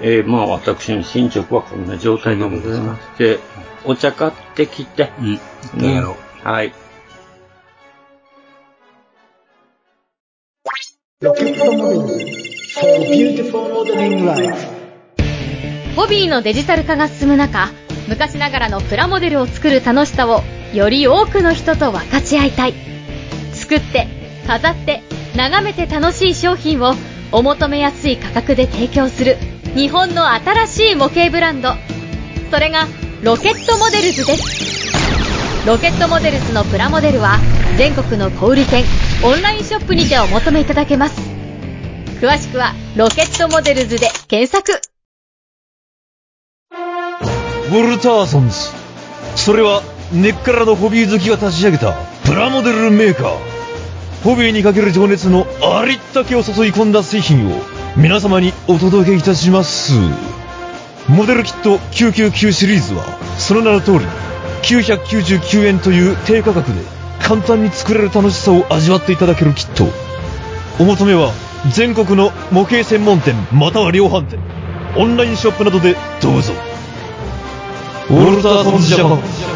[0.00, 3.38] えーまあ私の進捗はこんな状態でございまして、
[3.84, 5.40] お茶買ってきて、うん。
[5.80, 6.72] ねやろはい。
[15.96, 17.70] ホビーのデジタル化が進む中、
[18.06, 20.42] 昔ながらのプラモデルを作る楽しさを
[20.74, 22.74] より多くの人と分かち合いたい。
[23.54, 24.06] 作って、
[24.46, 25.02] 飾って、
[25.34, 26.94] 眺めて楽しい商品を
[27.32, 29.36] お求めやすい価格で提供する
[29.76, 31.74] 日本の新しい模型ブランド。
[32.50, 32.86] それが
[33.22, 35.66] ロケットモデルズです。
[35.66, 37.36] ロケットモデルズのプラモデルは
[37.76, 38.84] 全国の小売店、
[39.22, 41.20] オンラインショップにてお求めいただけます。
[42.22, 44.80] 詳しくはロケットモデルズで検索。
[46.72, 48.56] ウォルターソンズ。
[49.34, 51.92] それは根っからのホビー好きが立ち上げた
[52.24, 53.36] プラモデルメーカー。
[54.24, 59.94] ホビーにかける情熱のありったけを注い込んだ製品を皆様にお届けいたします。
[61.08, 63.04] モデルキット999シリーズは
[63.38, 64.00] その名の通り
[64.62, 66.80] 999円という低価格で
[67.22, 69.86] 簡単に作れる楽しさを味わっていただけるキット。
[70.78, 71.32] お求めは
[71.72, 74.40] 全国の模型専門店または量販店、
[74.96, 76.52] オンラインショップなどでどうぞ。
[78.10, 79.55] ウォルターソンズジャパン。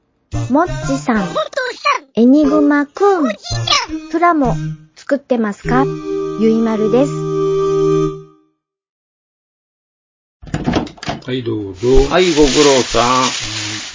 [0.49, 1.27] もっちさん、
[2.15, 3.33] エニグマくん、
[4.11, 4.55] プラモ
[4.95, 5.83] 作ってますか？
[6.39, 7.11] ゆいまるです。
[11.25, 11.87] はい、どうぞ。
[12.09, 13.25] はい、ご苦労さん。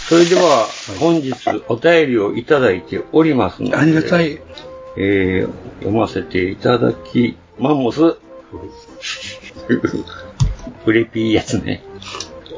[0.08, 0.68] それでは、
[1.00, 1.32] 本日
[1.68, 4.38] お便りをいただいておりますので、ありがたい。
[4.98, 8.02] えー、読ませていただき、マンモス。
[10.84, 11.82] うれぴーやつね。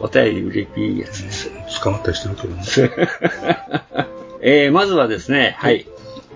[0.00, 1.50] お便りうれぴーやつです。
[1.80, 2.62] 捕まったりしてるけどね。
[4.40, 5.86] えー、まずはですね、はい。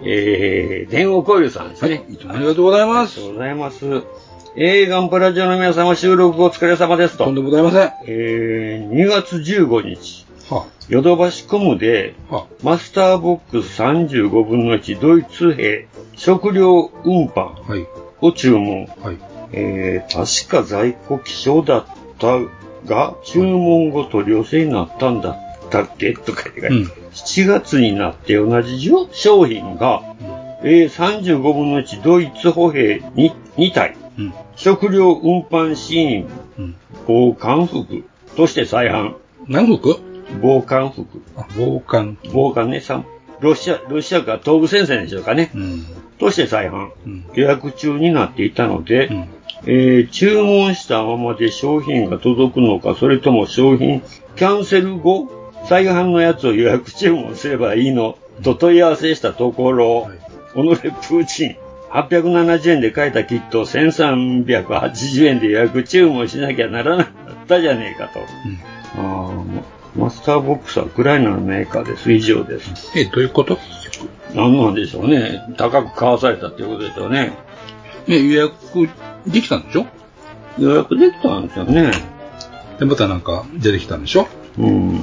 [0.04, 2.04] えー、電王コイルさんですね。
[2.10, 3.20] いつもありがとうございます。
[3.20, 4.02] ありがとうございます。
[4.56, 7.24] えー、ガンプラジオの皆様収録お疲れ様ですと。
[7.24, 7.92] とんでもございません。
[8.06, 17.86] えー、2月15日、はヨドバシコムで、はマスターボックス35分の1ドイツ兵食料運搬はい。
[18.20, 18.86] を注文。
[19.02, 19.18] はい。
[19.52, 21.86] えー、確か在庫希少だっ
[22.18, 22.36] た
[22.86, 26.12] が、注文後取り寄せになったんだったっけ？
[26.14, 30.02] とか言って、うん7月になって同じ商品が、
[30.64, 36.74] えー、35分の1ドイツ歩兵 2, 2体、うん食料運搬シーン、うん
[37.06, 38.04] 防寒服
[38.36, 39.14] として再販。
[39.48, 39.96] 何服？
[40.40, 41.04] 防寒服。
[41.36, 42.16] あ、防寒。
[42.32, 43.02] 防寒ね、さ
[43.40, 45.50] ロシア、ロシアか東部戦線でしょうかね。
[45.54, 45.84] うん。
[46.18, 46.90] として再販。
[47.04, 49.28] うん予約中になっていたので、うん
[49.64, 54.02] えー注文したままで商品が届くのか、それとも商品
[54.36, 55.28] キャンセル後、
[55.68, 60.10] 再販のやつを予約注文すればいいのと問い合わせしたところ、
[60.54, 61.56] 己プーチン、
[61.90, 68.20] 870円で買えたキットを1380円で予約注文しなきゃならなかったじゃねえかと。
[68.96, 69.62] あー
[69.94, 72.10] マスターボックスはウクライナのメーカーです。
[72.12, 72.98] 以上です。
[72.98, 73.58] え、どういうこと？
[74.34, 75.42] 何なんでしょうね。
[75.58, 77.32] 高く買わされたっていうことでしょうね。
[78.06, 78.88] ね、予約
[79.26, 79.86] できたんでしょ？
[80.58, 81.92] 予約できたんですよね。
[82.78, 84.26] で、またなんか出てきたんでしょ？
[84.58, 85.02] うん。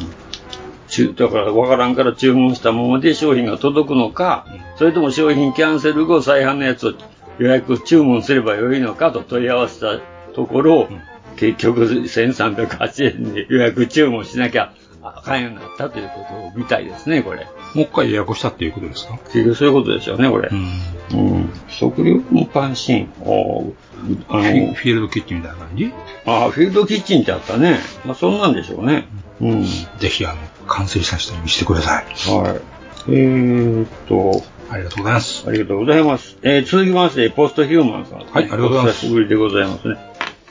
[0.87, 6.93] 中だから分からんから注文したままで商品が届くのか、それとも商品キャンセル後再販のやつを
[7.37, 9.99] 予約注文すればよいのかと問い合わせた
[10.33, 10.89] ところ、
[11.37, 14.73] 結局1308円で予約注文しなきゃ
[15.17, 17.45] あかんようになったということみたいですね、これ。
[17.73, 19.17] もう一回予約したっていうことですか？
[19.25, 20.49] 結局そういうことでしょうね、これ。
[20.51, 21.29] うん。
[21.33, 21.49] うん。
[21.67, 23.09] 食料運搬シーン。
[23.21, 23.73] お
[24.29, 25.91] あのフィールドキッチンみたいな感じ？
[26.25, 27.79] ああ、フィールドキッチンってあったね。
[28.05, 29.07] まあ、そんなんでしょうね。
[29.41, 29.65] うん。
[29.97, 32.05] ぜひ、あの、完成した人に見せてください。
[32.05, 32.61] はい。
[33.09, 35.45] えーっと、ありがとうございます。
[35.47, 36.37] ありがとうございます。
[36.43, 39.97] えー、続きまして、ポストヒューマンさん、はいありがとうございますお久しぶりでございますね。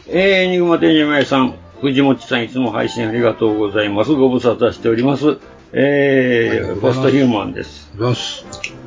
[0.09, 4.13] えー、エニグマ天神前さん、藤本さんいつも配信ありがとうございます。
[4.13, 5.39] ご無沙汰しております。
[5.73, 7.91] えー、ポストヒューマンです。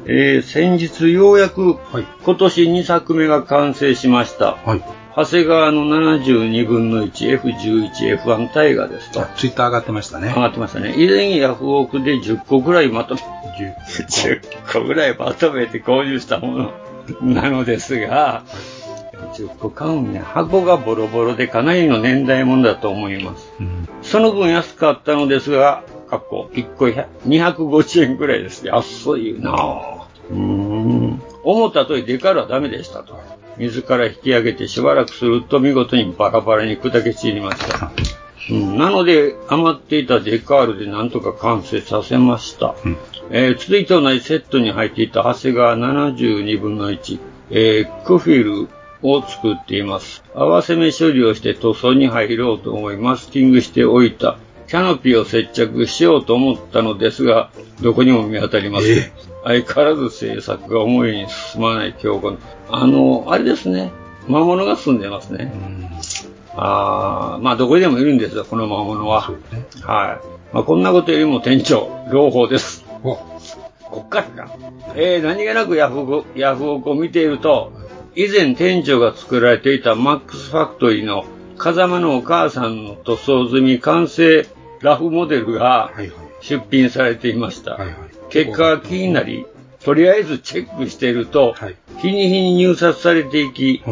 [0.05, 1.77] えー、先日ようやく、
[2.23, 4.57] 今年2作目が完成しました。
[5.15, 9.25] 長谷川の72分の 1F11F1 タイガーですと。
[9.37, 10.29] ツイッター上がってましたね。
[10.29, 10.95] 上がってましたね。
[10.97, 16.73] 以前ヤフオクで10個ぐらいまとめ、10個ぐらいまとめて購入したもの
[17.21, 18.43] なのですが、
[19.29, 20.23] 10個買うんや。
[20.23, 23.51] 箱がボロボロでかなりの年代物だと思います。
[24.01, 28.65] その分安かったのですが、過去1個100 250円ぐらいです。
[28.67, 30.01] 安いなぁ。
[30.31, 31.21] うーん。
[31.43, 33.19] 思った通りデカールはダメでしたと。
[33.57, 37.91] 水から引き上げてしばらくすると見事にバラバラに砕け散りました。
[38.49, 42.75] うん、なので、余っていたデカールでなんとか完成させました。
[43.29, 47.19] えー続いて同じセットに入っていた長谷川72分の1、
[47.51, 48.67] えークフィル
[49.03, 50.23] を作っています。
[50.35, 54.37] 合わせ目処理をして塗装に入ろうと思いマスキングしておいた
[54.67, 59.11] キャノピーを接着しようと思ったのですが、どこにも見当たりません。
[59.43, 62.37] 相変わらず制作が思いに進まない今日この。
[62.69, 63.91] あの、あれですね。
[64.27, 65.51] 魔物が住んでますね。
[66.55, 69.21] あーまあどこにでもいるんですよ、この魔物は。
[69.21, 69.35] はい。
[70.53, 72.85] まあこんなことよりも店長、朗報です。
[73.03, 74.55] こっからか。
[74.95, 77.73] えー、何気なくヤフオクヤフオクを見ていると、
[78.13, 81.25] 以前店長が作られていたマックスファクトリーの
[81.57, 84.45] 風間のお母さんの塗装済み完成
[84.81, 85.91] ラフモデルが
[86.41, 87.77] 出品されていました。
[88.29, 89.45] 結果が気になり、
[89.83, 91.55] とりあえずチェックしていると、
[91.99, 93.83] 日に日に入札されていき、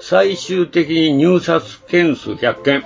[0.00, 2.84] 最終的に入札件数100件。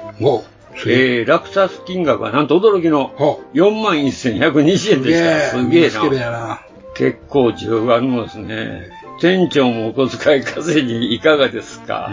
[0.86, 3.10] えー、落札金額はなんと驚きの
[3.54, 5.58] 41,120円でした。
[5.58, 6.62] すげえな。
[6.94, 8.90] 結構需要があるのですね。
[9.20, 12.10] 店長もお小遣い稼ぎいかがですか、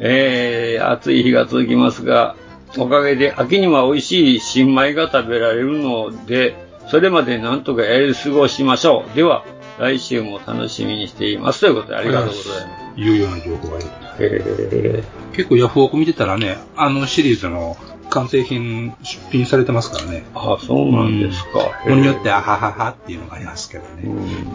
[0.00, 2.36] えー、暑い日が続きますが、
[2.78, 6.54] おかげで秋には美味しい新米が食べられるので、
[6.88, 9.16] それまでなんとかやり過ごしましょう。
[9.16, 9.44] では、
[9.78, 11.60] 来週も楽しみにしています。
[11.60, 13.00] ということでありがとうございます。
[13.00, 13.90] いうような情報がいる。
[14.18, 17.76] へ結構ヤフオク見てたらね、あのシリーズの
[18.10, 20.24] 完成品出品されてますからね。
[20.34, 21.72] あそうなんですか。
[21.84, 24.02] ものによって、あはははっていうのがありますけどね。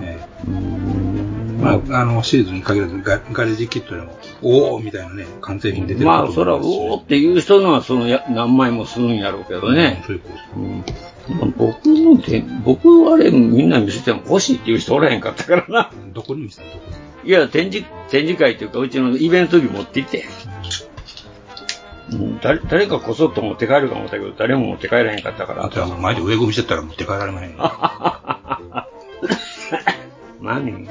[0.03, 0.96] ええ
[1.59, 10.03] まあ、あの、シリーズに限らずガ、ガレージキットでも、おおみたいなね、完成品出てるまあ、そら、おーっていう人のは、そのや、何枚もするんやろうけどね。
[10.55, 10.83] うん
[11.29, 15.91] まあ僕のて、僕あれみんな見せても欲しいっていう人おらへんかったからな。
[16.13, 16.71] どこに見せたの？
[16.71, 16.83] どこ
[17.25, 20.25] いや、展示、展示会というか、うちのイベントに持って行って。
[22.13, 25.69] うん、誰誰かこそっと持って帰るか思ったけど、誰も持って帰らへんかったから。
[25.69, 27.57] じゃあ、前で上込みしてたら持って帰られまへんよ。
[30.41, 30.87] 何？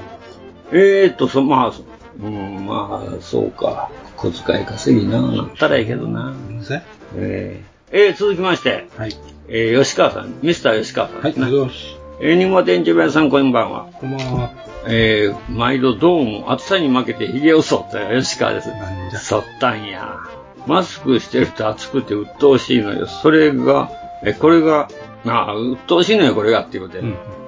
[0.72, 1.84] えーっと、そ、まあ、そ
[2.22, 3.90] うん、まあ、そうか。
[4.16, 6.34] 小遣い稼ぎな、なったらいいけどな。
[7.16, 8.88] えー、えー続きまして、
[9.48, 11.44] えー吉川さん、ミスター吉川さんですね。
[11.44, 11.70] はい、
[12.22, 13.88] えー、ニモ店長部屋さん、こんばんは。
[14.00, 14.50] こんばんは。
[14.88, 18.70] えー、毎度どうも暑さに負けて髭を剃った吉川です。
[19.18, 20.16] 剃ったんや。
[20.66, 23.06] マスクしてると暑くて鬱陶しいのよ。
[23.06, 23.90] それが、
[24.24, 24.88] え、これが、
[25.26, 27.02] ああ、鬱陶しいのよ、これがっていうことで。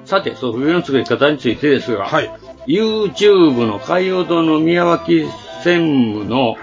[0.05, 2.07] さて、そう、冬の作り方についてですが、
[2.69, 5.25] YouTube の海洋堂の宮脇
[5.63, 6.55] 専務の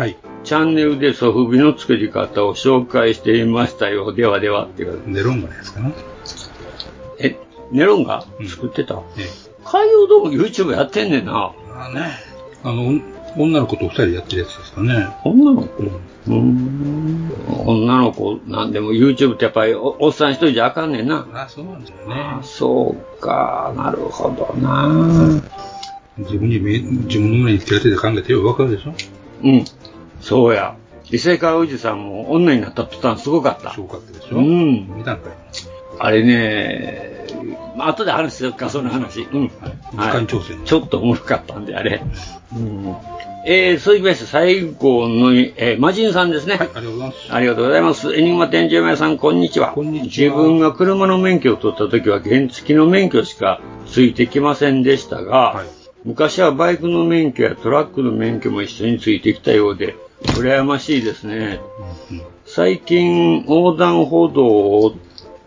[0.44, 4.12] チャンネルでソフビの作り方を紹介していましたよ。
[4.12, 5.02] ではではっていう。
[5.10, 5.90] ネロンガのやつかな
[7.18, 7.36] え、
[7.72, 9.02] ネロンガ作ってた、
[9.64, 11.52] 海洋堂も YouTube やってんねんな。
[11.74, 12.12] あね。
[12.62, 13.00] あの、
[13.36, 15.08] 女の子と二人でやってるやつですかね。
[15.24, 15.82] 女の子？
[16.28, 17.32] うん。
[17.66, 21.26] 女の子、なんでも YouTube ってやっぱりおおっさん一人じゃあかんねんな。
[21.34, 22.14] あ、そうなんですよね。
[22.14, 25.42] あそうか、なるほどな。
[26.18, 28.94] 自分に自分の胸につけてて考えてよくわかるでしょ？
[29.44, 29.64] うん。
[30.20, 30.76] そうや。
[31.10, 33.72] 異性化おじさんも女になった途端すごかった。
[33.72, 34.38] すごかったでしょ？
[34.38, 34.88] うん。
[34.96, 35.32] 見たんかい？
[35.98, 37.26] あれね、
[37.76, 39.22] まあ、後で話しようか、その話。
[39.32, 39.48] うん。
[39.48, 42.02] 時間調整はいちょっとおもろかったんで、あれ。
[42.54, 42.96] うん。
[43.48, 46.56] えー、続きまして、最後の、えー、魔人さんですね。
[46.56, 47.32] はい、ありがとうございます。
[47.32, 48.16] ありがとうございます。
[48.16, 49.74] エニグマ店長皆さん、こんにちは。
[49.76, 55.62] 自分が車の免許を取った時は原付の免許しかついてきませんでしたが、
[56.06, 61.58] 昔はバイクの免許やトラックの免許も一緒についてきたようで、羨ましいですね。
[62.46, 64.94] 最近、横断歩道を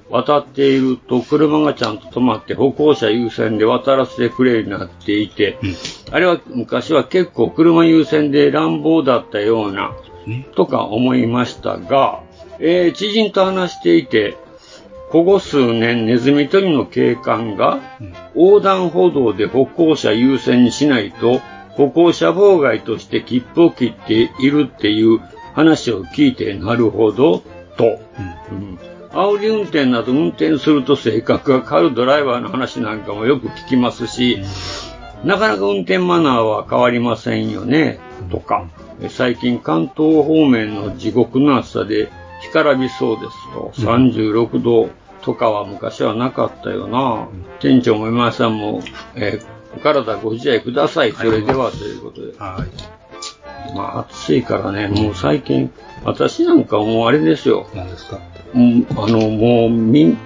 [0.09, 5.57] 渡っていると車がちゃんと止まって歩行者優先で渡らせてくれるようになっていて、
[6.11, 9.95] あれは昔は結構車優先で乱暴だったような、
[10.55, 12.21] とか思いましたが、
[12.59, 14.35] えー知人と話していて、
[15.11, 17.79] ここ数年ネズミ捕りの警官が、
[18.35, 21.41] 横断歩道で歩行者優先にしないと、
[21.71, 25.19] 歩行者妨害として切符を切っているっていう
[25.55, 27.43] 話を聞いてなるほど、
[27.77, 27.99] と、
[28.51, 28.77] うん。
[29.11, 34.43] 煽り運転など運転すると性格が変わるドライバーの話なんかもよく聞きますし、
[35.23, 37.99] なかなか運転マナーは変わりませんよね、
[38.29, 38.67] とか。
[39.01, 42.09] え最近関東方面の地獄の暑さで
[42.41, 44.89] 干からびそうですと、36度
[45.21, 47.27] とかは昔はなかったよな。
[47.59, 48.81] 店長も今井さんも、
[49.15, 49.45] えー
[49.77, 51.11] お体ご自愛ください。
[51.11, 52.33] それでは、ということで。
[53.75, 55.71] まあ、暑いからね、もう最近、
[56.03, 57.67] 私なんかもうあれですよ。
[57.75, 58.17] 何ですか？
[58.55, 60.17] うんあの、もう、み、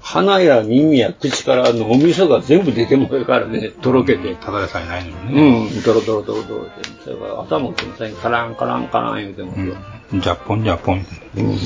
[0.00, 4.36] 鼻や耳や口から脳みそが全部出てもるからね、とろけて。
[4.36, 5.68] ただでさえないのにね。
[5.74, 6.72] うん、ドロドロドロドロって。
[7.02, 9.74] それから頭も最近カランカランカラン言うてもる。
[10.20, 11.06] ジャポンジャポン。
[11.36, 11.58] うん。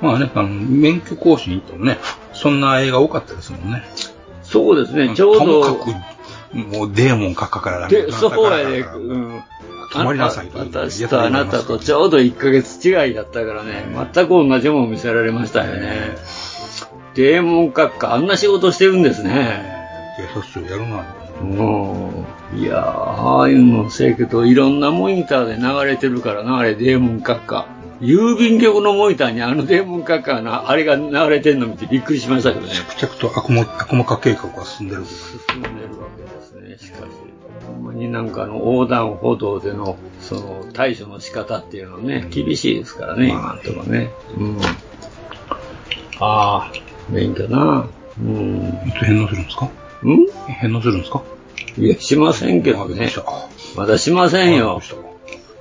[0.00, 1.98] まあね、あの、免許更新行ってもね、
[2.32, 3.84] そんな映画多かったですもんね。
[4.42, 5.40] そうですね、ちょうど。
[5.40, 9.42] ともかく、もうデーモン閣下からで、そうやね、うん。
[9.92, 13.84] 止まりなさいとあ私とあなたとちょうど1ヶ月違いだったからね、
[14.14, 16.16] 全く同じものを見せられましたよね。
[17.14, 19.82] デーモン閣下、あんな仕事してるんですね。
[20.16, 21.04] 警察庁やるな。
[21.42, 27.66] もう、いやー、ああいうのせやけど、いろんなモニターで流れてるからな、あれ、デーモン閣下。
[28.00, 32.72] 郵便局のモニターにあのデーモン閣下のあれが流れてるの見てびっくりしましたけどね。
[32.98, 35.04] 着々と悪魔、悪魔化計画が進んでる。
[35.04, 37.10] 進んでるわけですね、しかし。
[37.66, 44.10] ほんまになんかあの横断歩道での、その対処の仕方っていうのはね、厳しいですからね、今んとこね。
[44.36, 44.58] うん。
[46.18, 46.72] ああ、
[47.08, 47.86] 勉強な。
[48.20, 48.66] うん。
[48.84, 49.66] いつ返納するんですか？
[49.66, 49.70] ん？
[50.58, 51.22] 返納するんですか？
[51.78, 53.10] いや、しませんけどね。
[53.76, 54.80] まだしませんよ。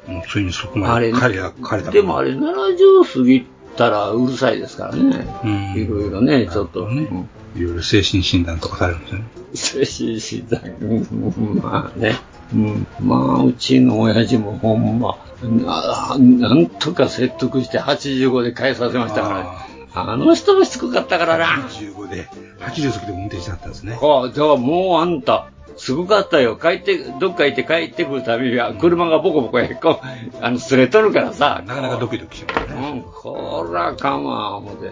[0.08, 3.46] もうついにそこまであれ、彼が、彼だでもあれ、70過ぎ
[3.78, 5.28] たらうるさいですからね。
[5.76, 6.90] いろいろね、ちょっと。
[6.90, 7.08] ね。
[7.56, 9.08] いろいろ精神診断とかされるんで
[9.56, 9.86] すよね。
[9.86, 12.16] 精神診断、うんまあね。
[12.54, 19.50] うん、まあ、うちの親父もほんま、ななんとか説得して85で返させましたからね。
[19.94, 21.46] あの人もしつこかったからな。
[21.68, 22.28] 85で、
[22.60, 23.98] 80過ぎでも運転しちゃったんですね。
[24.02, 26.56] ああ、じゃあもうあんた、すごかったよ。
[26.56, 30.00] 帰って、どっか行って帰ってくるたびには、車がボコボコへっこ、
[30.42, 31.64] あの、すれとるからさ。
[31.66, 32.90] なかなかドキドキしますね。
[32.92, 34.92] うん、こらあかんわ、思って。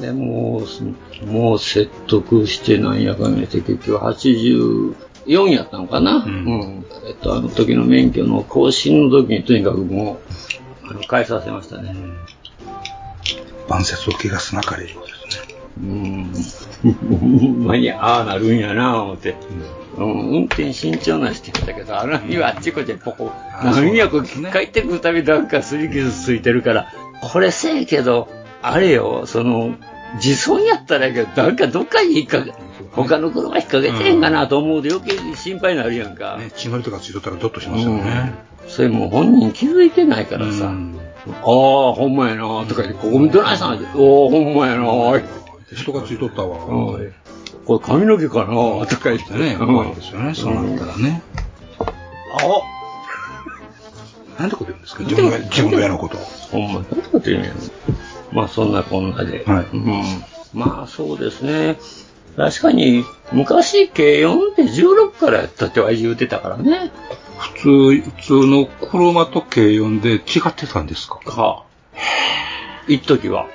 [0.00, 0.62] で、も
[1.22, 4.94] う、もう説得してなんやかんやって結局84
[5.48, 6.16] やったのかな。
[6.16, 6.84] うん。
[7.06, 10.20] えっと、あの時の免許の更新の時にとにかくも
[10.84, 11.94] う、あの、返させましたね。
[13.68, 15.54] 晩節を怪我すなかれるようですね。
[15.78, 16.32] うん。
[17.20, 19.30] ほんまにああなるんやな、思って。
[19.30, 19.36] うん、
[19.96, 23.32] 運転慎重なしてたけど、あの日はあっちこっちでポコ、
[23.62, 28.28] 何やこ帰ってくるたびなんかすり傷ついてるから、これせえけど、
[28.62, 29.74] あれよ、その、
[30.16, 36.38] 自損やったらやけど、なんかどっかに引っ掛け、他の車引っ掛けてへんかなと思うと余計に心配になるやんか。
[36.56, 38.34] 血のりとかついとったらドッとしますよね。
[38.68, 40.72] それもう本人気づいてないからさ。
[41.26, 44.86] ああ、ほんまやなとか言って、ここ見どないしたんおお、ほんまやな
[45.74, 46.96] 人がついとったわ。
[46.96, 47.14] うん
[47.70, 48.84] これ髪の毛かな？
[48.86, 51.22] とか言ってね、怖いですよね、そうなったらね。
[51.78, 51.84] あ
[54.40, 55.04] なんてこと言うんですか？
[55.04, 56.16] 自分が、自分がやること。
[56.16, 57.54] ほんま、なんてこと言うんやろ。
[58.32, 59.44] まあそんなこんなで。
[59.44, 59.84] うん。
[60.52, 61.78] まあそうですね。
[62.36, 66.90] 確かに、昔、軽4って16からやったっては言うてたからね。
[67.38, 71.20] 普通、普通の車と軽4で違ってたんですか？
[71.24, 71.64] はあ。
[72.88, 73.46] 一時は。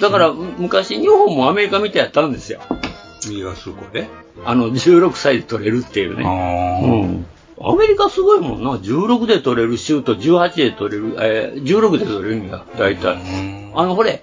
[0.00, 2.60] だから、昔日本もアメリカみたいやったんですよ。
[3.26, 4.08] 右が通行で？
[4.44, 6.24] あの、16歳で取れるっていうね。
[6.24, 7.26] うん。
[7.58, 8.72] アメリカすごいもんな。
[8.76, 13.18] 16で取れる州と18で取れる、えー、16で取れるんや、大体。
[13.74, 14.22] あの、ほれ、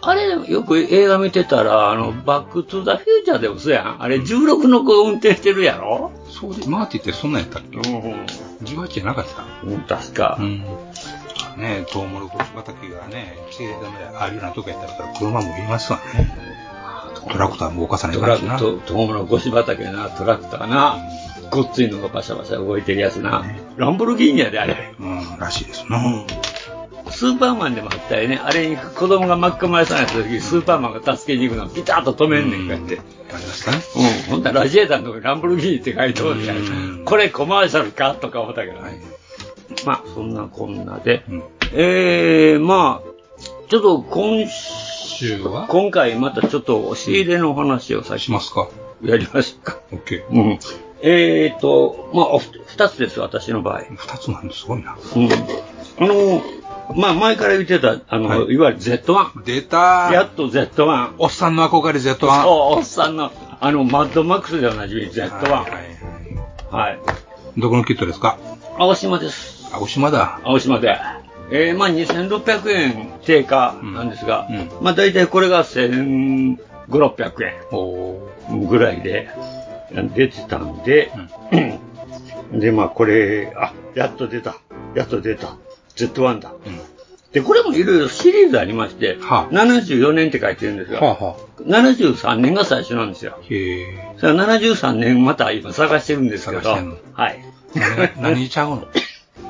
[0.00, 4.02] あれ、よく映画見てたら、あの、バックトゥザフューチャーでもそうやん。
[4.02, 6.12] あれ、16の子運転してるやろ？
[6.30, 9.44] そうで、マーティってそんなんやったっけ ?18 じゃなかった？
[9.64, 10.36] うん、確か。
[10.40, 10.60] うん。
[11.58, 13.86] ねトウモロコシ畑がね、きれいだね、
[14.18, 16.36] あるようなとこやったら車もいますわね。
[17.30, 18.54] トラクターも動かさないトかんしな。
[18.54, 20.98] ラクト、トウモロコシ畑な、トラクターな。
[21.50, 23.44] ごっついのがバシャバシャ動いてるやつな。
[23.76, 24.94] ランボルギーニやで、あれ。
[24.98, 26.24] うん、らしいですな。
[27.10, 28.40] スーパーマンでもあったよね。
[28.42, 32.98] あれに子供が巻き込まれそうになった時、スーパーマンが助けに行くのをピタッと止めんねん、こうやって。
[33.32, 33.78] ありましたね。
[34.28, 34.30] うん。
[34.32, 37.04] ほんならラジエーターのとこにランボルギーニって書いておるやん。
[37.04, 39.00] これコマーシャルかとか思ったけどね。
[39.84, 41.24] まあ、そんなこんなで。
[41.72, 43.16] えー、まあ、
[43.68, 44.85] ちょっと今週
[45.44, 45.66] は？
[45.68, 48.68] 今回またちょっと仕入れのお話をさしますか
[49.02, 49.78] やりましょうか。
[49.92, 50.24] OK。
[50.30, 50.58] うん。
[51.02, 53.82] えーと、まあ、お二つです、私の場合。
[53.96, 54.96] 二つなんですごいな。
[55.16, 55.28] うん。
[55.28, 56.42] あの、
[56.96, 59.44] まあ、前から言ってた、あの、い、わゆる Z1。
[59.44, 61.14] 出たやっと Z1。
[61.18, 62.16] おっさんの憧れ Z1。
[62.42, 65.40] そう、おっさんの、あの、マッドマックスでおなじみ Z1。
[66.70, 66.98] はい。
[67.60, 68.38] どこのキットですか？
[68.78, 69.68] 青島です。
[69.72, 70.40] 青島だ。
[70.44, 70.98] 青島で。
[71.50, 74.48] えー、まあ2600円定価なんですが、
[74.80, 77.32] まあ大体これが1500、600
[78.50, 79.28] 円ぐらいで
[80.14, 81.10] 出てたんで、
[82.52, 84.56] で、まあこれ、あ、やっと出た。
[84.94, 85.56] やっと出た。
[85.96, 86.52] Z1 だ。
[87.32, 91.00] で、これもいろいろシリーズありまして、74年って書いてるんですが、
[91.60, 93.38] 73年が最初なんですよ。
[93.42, 97.44] へそれは73年また今探してるんですけど、はい。
[98.20, 98.88] 何ちゃうの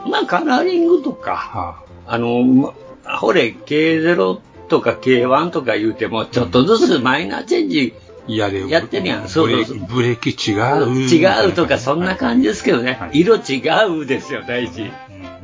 [0.09, 2.74] まあカラーリングとか、あの、ま
[3.18, 7.94] ほれ、K0 とか K1 とか言うても、ちょっとずつマイナーチェンジ
[8.28, 8.48] や
[8.80, 9.28] ってるやん。
[9.28, 9.78] そうそう。
[9.86, 11.09] ブレーキ違う。
[11.09, 12.98] 違うとかそんな感じですけどね。
[13.12, 13.62] 色違
[14.02, 14.90] うですよ、大事。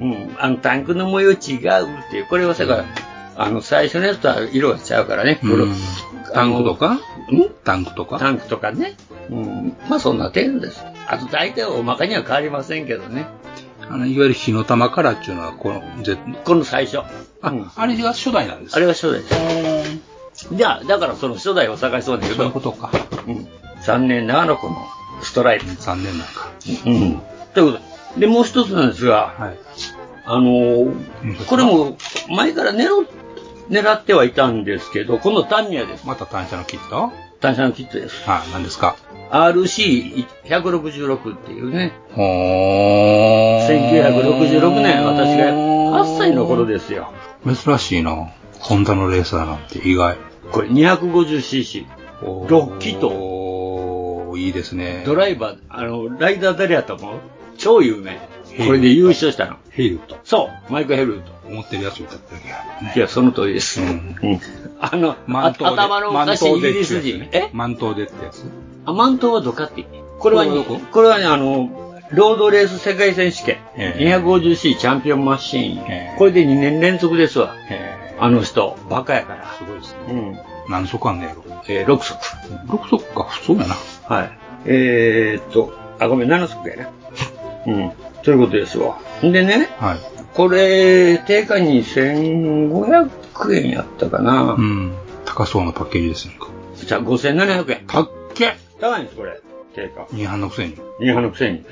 [0.01, 0.37] うん。
[0.39, 1.39] あの、タンクの模様違うっ
[2.11, 2.27] ていう。
[2.29, 2.85] これはさから、
[3.37, 5.39] あの、最初のやつとは色が違うからね。
[5.43, 5.67] 黒
[6.35, 6.95] タンクとか？
[6.95, 7.01] ん
[7.63, 8.19] タンクとか？
[8.19, 8.97] タンクとかね。
[9.31, 9.77] うん。
[9.89, 10.85] まあそんな程度です。
[11.07, 13.27] あと大体大まかには変わりませんけどね。
[13.93, 16.99] あの、いわゆる火の玉カラーっていうのは、この、ぜこの最初。
[17.43, 19.29] あ、あれが初代なんですあれが初代で
[20.35, 20.55] す。
[20.55, 22.37] じゃあ、だからその初代を探しそうだけど。
[22.37, 22.91] そういうことか。
[23.27, 23.47] うん。
[23.83, 24.77] 残念ながらこの
[25.23, 25.67] ストライプ。
[25.67, 26.49] 残念なんか。
[26.87, 27.21] うん。
[27.53, 29.35] ということで、で、もう一つなんですが、
[30.25, 31.97] あのーこれも
[32.31, 36.07] 前から狙ってはいたんですけど、このタミヤです。
[36.07, 37.13] また単車のキット？
[37.43, 38.23] 単車のキットです。
[38.29, 38.97] はい、何ですか
[39.31, 42.23] ？RC166 っていうね、ほ
[43.69, 47.13] 1966年、私が8歳の頃ですよ。
[47.45, 48.31] 珍しいな。
[48.61, 50.17] ホンダのレーサーなんて意外。
[50.53, 51.85] これ 250cc。
[52.23, 53.07] 6気筒。
[53.07, 55.03] おいいですね。
[55.05, 57.21] ドライバー、あの、ライダー誰やと思う？
[57.59, 58.19] 超有名。
[58.67, 59.57] これで優勝したの。
[59.71, 60.17] ヘイルと。
[60.25, 61.33] そう、マイク・ヘルーと。
[61.47, 62.55] 思ってるやつ歌ってるけど
[62.87, 62.93] ね。
[62.95, 63.81] いや、その通りです。
[63.81, 64.17] うん。
[64.83, 67.29] あの、あ頭のおかしいイギリス人。
[67.31, 67.51] え？
[67.53, 68.45] 満頭でってやつ
[68.85, 69.87] あ、マントはドカティ。
[70.19, 73.59] これはねこれはどこ、これはね、あの、ロードレース世界選手権。
[73.77, 76.17] え 250C チャンピオンマシーン。
[76.19, 77.55] これで2年連続ですわ。
[78.19, 79.53] あの人、バカやから。
[79.57, 79.99] すごいですね。
[80.09, 80.39] うん。
[80.69, 81.45] 何足あんねやろ？
[81.69, 82.15] えー、6足。
[82.67, 83.77] 6足か、普通やな。
[84.09, 84.31] はい。
[84.67, 86.91] えー、っと、あ、ごめん、7足やな。
[87.67, 87.93] うん。
[88.25, 88.99] ということですわ。
[89.25, 89.99] んでね、はい。
[90.35, 93.11] これ、定価に1500
[93.53, 94.55] 円やったかな。
[94.59, 94.93] うん。
[95.25, 96.39] 高そうなパッケージですね。
[96.75, 97.87] じゃあ5700円。
[97.87, 99.41] かっけ高いんです、これ。
[99.75, 100.07] 定価。
[100.13, 100.77] 二半のくせに。
[101.01, 101.65] 二半のくせに。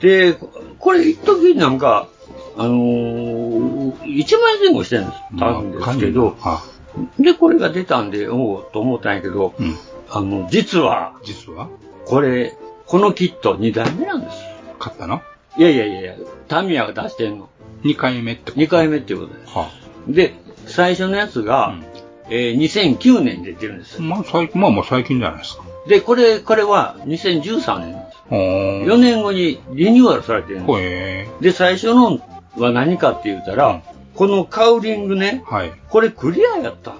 [0.00, 0.34] で、
[0.78, 2.08] これ一時なんか、
[2.56, 6.36] あのー、1万円前後してるんです、たんですけど、
[7.18, 9.54] で、これが出たんで、おうと思ったんやけど、
[10.10, 11.68] あの、実は、実は？
[12.06, 12.56] これ、
[12.86, 14.36] このキット2代目なんです。
[14.78, 15.22] 買ったの？
[15.56, 16.14] いやいやいや
[16.48, 17.48] タミヤが出してんの。
[17.82, 19.56] ?2 回目ってこと ?2 回目っていうことです。
[19.56, 19.70] は
[20.08, 20.34] で、
[20.66, 21.74] 最初のやつが、
[22.30, 24.00] えー2009年で出てるんです。
[24.00, 25.64] まあ、最近、まあまあ最近じゃないですか。
[25.86, 28.18] で、これ、これは2013年なんです。
[28.30, 31.42] ほー4年後にリニューアルされてるんです。
[31.42, 32.20] で、最初の
[32.56, 33.82] は何かって言ったら、
[34.14, 35.72] このカウリングね、はい。
[35.90, 36.94] これクリアやった。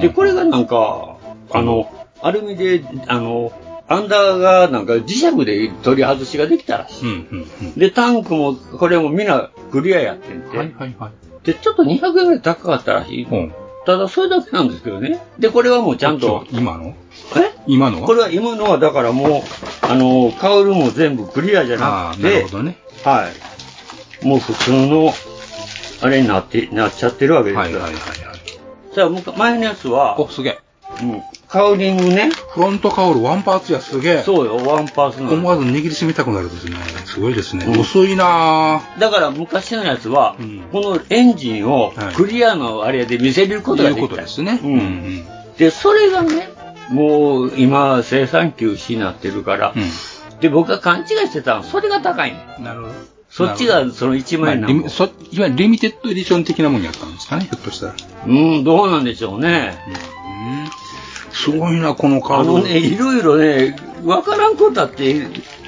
[0.00, 1.16] で、これがなんか、
[1.50, 1.90] あの、
[2.20, 3.52] アルミで、あの、
[3.88, 7.04] アンダーがなんか磁石で取り外しができたらしい。
[7.04, 7.74] うんうんうん。
[7.74, 10.56] で、タンクも、これもみんなクリアやってんて。
[10.56, 11.12] はいはいはい。
[11.44, 13.26] で、ちょっと200円ぐらい高かったらしい。
[13.84, 15.20] ただ、それだけなんですけどね。
[15.38, 16.46] で、これはもうちゃんと。
[16.50, 16.94] 今の？
[17.36, 17.52] え？
[17.66, 18.02] 今の？
[18.02, 19.42] はこれは今のはだからもう、
[19.82, 22.78] あの、カウルも全部クリアじゃなくて、なるほどね。
[23.04, 23.28] は
[24.22, 24.26] い。
[24.26, 25.12] もう普通の、
[26.00, 27.60] あれになって、なっちゃってるわけですよ。
[27.60, 28.94] はいはいはいはい。
[28.94, 30.58] さあ、前のやつは、お、すげえ。
[31.02, 31.22] うん、
[31.52, 32.30] カウリングね。
[32.54, 34.22] フロントカウルワンパーツや、すげえ。
[34.22, 35.34] そうよ、ワンパーツの。
[35.34, 36.76] 思わず握りしめたくなるですね。
[37.04, 37.66] すごいですね。
[37.66, 40.34] うん薄いなだから昔のやつは、
[40.72, 44.02] このエンジンをクリアのあれで見せることができた。
[44.02, 44.60] いうことですね。
[44.62, 45.24] うん
[45.58, 46.48] で、それがね、
[46.88, 49.74] もう今生産休止になってるから、
[50.40, 52.56] で、僕が勘違いしてたの、それが高いね。
[52.60, 52.94] なるほど。
[53.28, 57.94] そっちがその1万円まあなのリミそいわゆるリミテッドエディション的なもんやったんですかね、ひょっとしたら。
[58.26, 59.74] うん、どうなんでしょうね。
[61.32, 62.58] すごいな、このカード。
[62.58, 65.22] あのね、いろいろね、わからんことあって、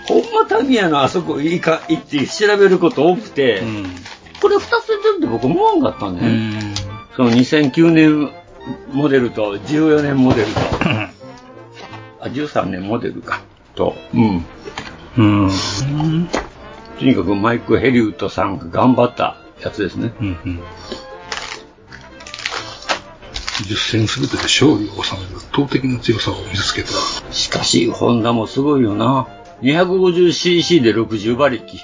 [0.06, 3.62] ほんまタミヤのあそこいいか、行って調べること多くて、
[4.40, 6.74] これ二つ出てるって僕思わんかったね。
[7.16, 8.30] その2009年
[8.92, 10.60] モデルと14年モデルと、
[12.20, 13.40] あ、13年モデルか、
[13.74, 14.44] と、うん。
[15.16, 15.50] うん。
[16.98, 20.12] とにかくマイク・ヘリウッドさんが頑張ったやつですね。
[20.20, 20.62] うんうん。
[23.62, 26.90] 10戦すべてで勝利を収める圧倒的な強さを見せつけた。
[27.32, 29.28] しかし、ホンダもすごいよな。
[29.62, 31.78] 250cc で60馬力。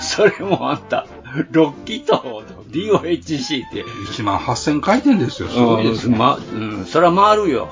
[0.00, 1.06] それもあんた、
[1.52, 3.84] 6気筒の DOHC って。
[3.84, 6.14] 1万8000回転ですよ、すごいですね。
[6.14, 7.68] うん、ま、うん、そりゃ回るよ。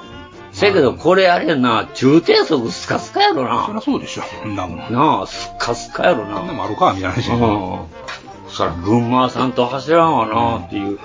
[0.52, 3.66] せやけど、これあれやな、中低速スカスカやろな。
[3.66, 4.22] そりゃそうでしょ。
[4.42, 4.92] そんなもん。
[4.92, 6.38] なあ、スカスカやろな。
[6.38, 7.30] そんなもんあるか、みたいな話。
[7.30, 8.07] うん。
[8.50, 10.98] そら、群馬さんと走らんわなっていう。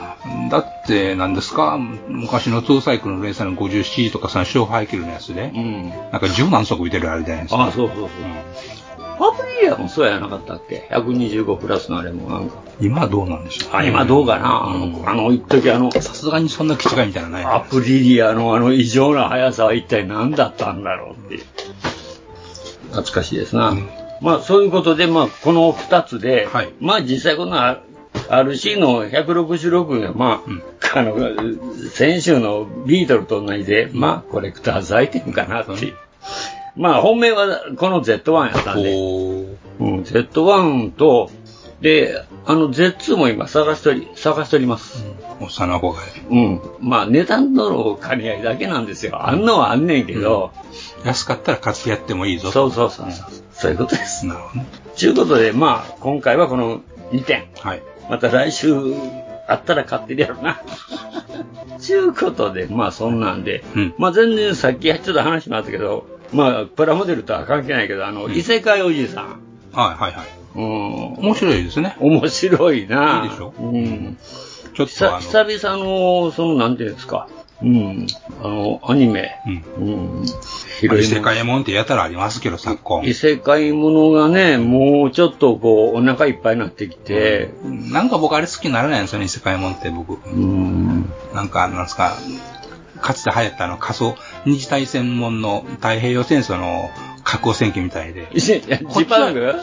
[0.50, 1.78] だって、何ですか？
[2.08, 5.52] 昔の2サイクルのレーサーの 50C とかさ、勝敗キルのやつで、
[6.12, 7.64] なんか十何足見てるあれじゃないですか。
[7.66, 8.10] あそうそうそう。
[9.20, 12.56] パプリリアもそうやなかったっけ ?125 プラスのあれもなんか。
[12.82, 14.64] 今はどうなんでしょう、あ、今どうかな、
[15.06, 21.44] あの、一時あの、さすがにそんな気違いみたいなのないアプリリアのあの異常な速さは一体何だったんだろうっていう。
[22.89, 23.76] 懐かしいですな。
[24.24, 26.47] まあ、そういうことで、まあ、この二つで、
[26.80, 30.41] まあ、実際この RC の166が、ま
[30.93, 31.17] あ、あの、
[31.91, 35.95] 先週のビートルと同じで、まあ、コレクターズアイテムかなっていう。
[36.76, 38.93] まあ、本命はこの Z1 やったんで、
[39.80, 41.30] うん、Z1 と、
[41.82, 45.03] で、あの Z2 も今探しており、探しております。
[45.41, 45.99] おっさんの方が。
[46.30, 46.61] うん。
[46.80, 49.28] まあ、値段との兼ね合いだけなんですよ。
[49.28, 50.51] あんのはあんねんけど、
[51.03, 52.51] 安かったら勝つやってもいいぞ。
[52.51, 53.11] そうそうそう。
[53.11, 54.26] そういうことです。
[54.26, 54.66] なるほど。
[54.97, 57.45] ということで、まあ、今回はこの2点。
[57.59, 57.82] はい。
[58.09, 58.74] また来週
[59.47, 60.61] あったら買ってるやろな。
[61.80, 63.64] ちゅうことで、まあそんなんで、
[63.97, 69.39] まあ全然さっきちょっと話しましたけど、まあプラモデルとは関係ないけど、あの、異世界おじさん。
[69.74, 70.28] はいはいはい。
[70.55, 71.14] うん。
[71.26, 71.95] 面白いですね。
[71.99, 73.24] 面白いな。
[73.24, 73.53] いいでしょ？
[73.59, 74.18] うん。
[74.76, 77.28] ちょっと久々の、その、なんていうんですか。
[77.62, 78.08] うん。
[78.41, 79.36] あの、アニメ。
[79.78, 80.26] うん。
[80.82, 83.06] 異世界もんってやたらありますけど、昨今。
[83.06, 90.18] 異世界ものがね、もうちょっとこう、お腹いっぱいになってきて、なんか僕あれ好きにならないんですよね、異世界もんって僕。
[91.34, 92.18] なんか、なんですか、
[93.01, 94.16] かつて流行ったあの仮想、
[94.46, 96.89] 二次大戦もんの太平洋戦争の
[97.24, 98.28] 核汚染機みたいで。
[98.36, 98.62] ジ
[99.08, 99.54] パング？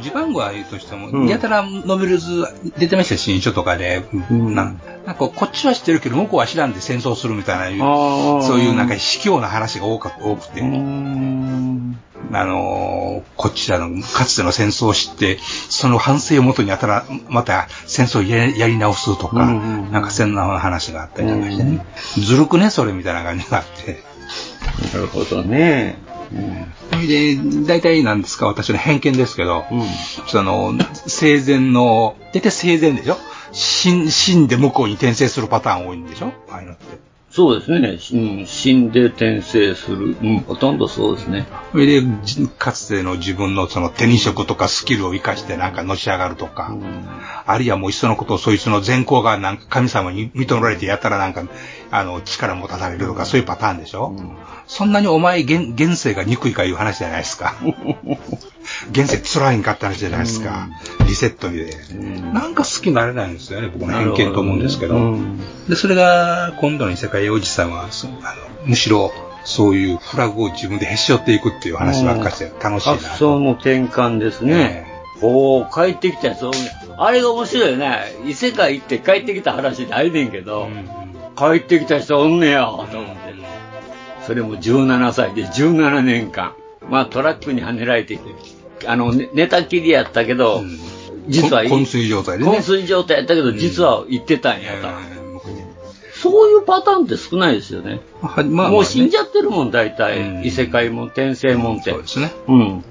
[0.00, 2.44] ジパングは言うとしても、うんやたらノベルズ
[2.76, 4.02] 出てましたよ新書とかで。
[4.30, 7.86] なんなんかこっちは知ってるけど、向こうは知らんで戦争するみたいな、
[8.42, 10.60] そういうなんか卑怯な話が多か多くて。
[12.30, 15.38] あのーこっちらのかつての戦争を知って、
[15.70, 21.86] その反省をもとにやたら、また戦争をやりやり直すとか、なんかそんな話があったりなんかしてね。
[22.18, 24.02] ずるくね、それみたいな感じがあって。
[24.94, 25.96] なるほどね。
[26.90, 29.64] それで、大体なんですか、私の偏見ですけど、
[30.26, 30.74] その、
[31.06, 33.16] 生前の、大体生前でしょ？
[33.52, 36.32] 死んで向こうに転生するパターン多いんでしょ？
[36.50, 36.84] ああいうのって。
[37.30, 37.98] そうですね。
[38.12, 40.16] うん、死んで転生する。
[40.20, 41.46] うん、ほとんどそうですね。
[41.72, 46.74] それで、じかつての自分のその手に職とかスキルを活かしてなんかのし上がるとか、
[47.44, 51.44] あるいはもういっそのことをそいつの善行がなんか神様に認められてやったらなんか、
[51.90, 54.16] あの、力持たされるとか、そういうパターンでしょ、
[54.66, 57.56] そんなにお前現、現世が憎いかいう話じゃないですか。
[58.90, 60.68] 現世辛いんかって話じゃないですか。
[61.06, 61.76] リセットで。
[62.32, 65.16] なんか好きになれないんですよね、僕の偏見と思うんですけど。
[65.68, 68.16] で、それが、今度の異世界おじさんは、そあの
[68.64, 69.12] むしろ、
[69.44, 72.96] そういうフラグを自分でへし折っていくっていう話ばっかりして楽しいな。
[72.96, 74.86] 発想の転換ですね。
[75.22, 76.52] おー、帰ってきたやつを
[76.96, 78.12] あれが面白いよね。
[78.26, 80.68] 異世界行って帰ってきた話ないねんけど、
[81.36, 83.34] 帰ってきた人おんねや、と思って。
[84.26, 86.54] それも17歳で17年間。
[86.90, 88.18] まあトラックにはねられて、
[88.86, 90.62] あの、ね寝たきりやったけど、
[91.28, 94.88] 実は、こ昏睡状態でね昏睡状態やったけど、実は行ってたんや、と。
[96.20, 98.00] そういうパターンって少ないですよね。
[98.20, 100.42] まあまあもう死んじゃってるもん、大体。
[100.44, 101.92] 異世界も転生もんって。
[101.92, 102.32] そうですね。
[102.48, 102.84] うん。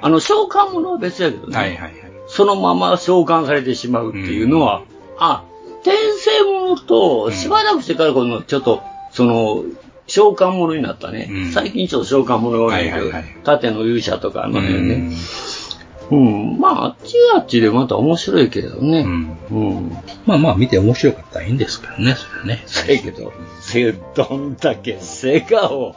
[0.00, 1.56] あの、召喚者は別やけどね。
[1.56, 1.94] はいはいはい。
[2.28, 4.84] そのまま召喚されてしまうっていうのは、
[5.18, 5.44] あ、
[5.82, 9.64] 転生者と、しばらくしてからこの、ちょっと、その、
[10.10, 11.30] 召喚者になったね。
[11.52, 13.10] 最近ちょっと召喚者が多いんだけど、
[13.44, 15.12] 縦の勇者とかあの辺ね。
[16.10, 16.58] うん。
[16.58, 19.02] まあ、あっちはあっちでまた面白いけどね。
[19.02, 19.96] うん。
[20.26, 22.64] まあまあ見て面白かったらいいんですけどね、それね。
[22.66, 25.94] せやけど、せどんだけセガを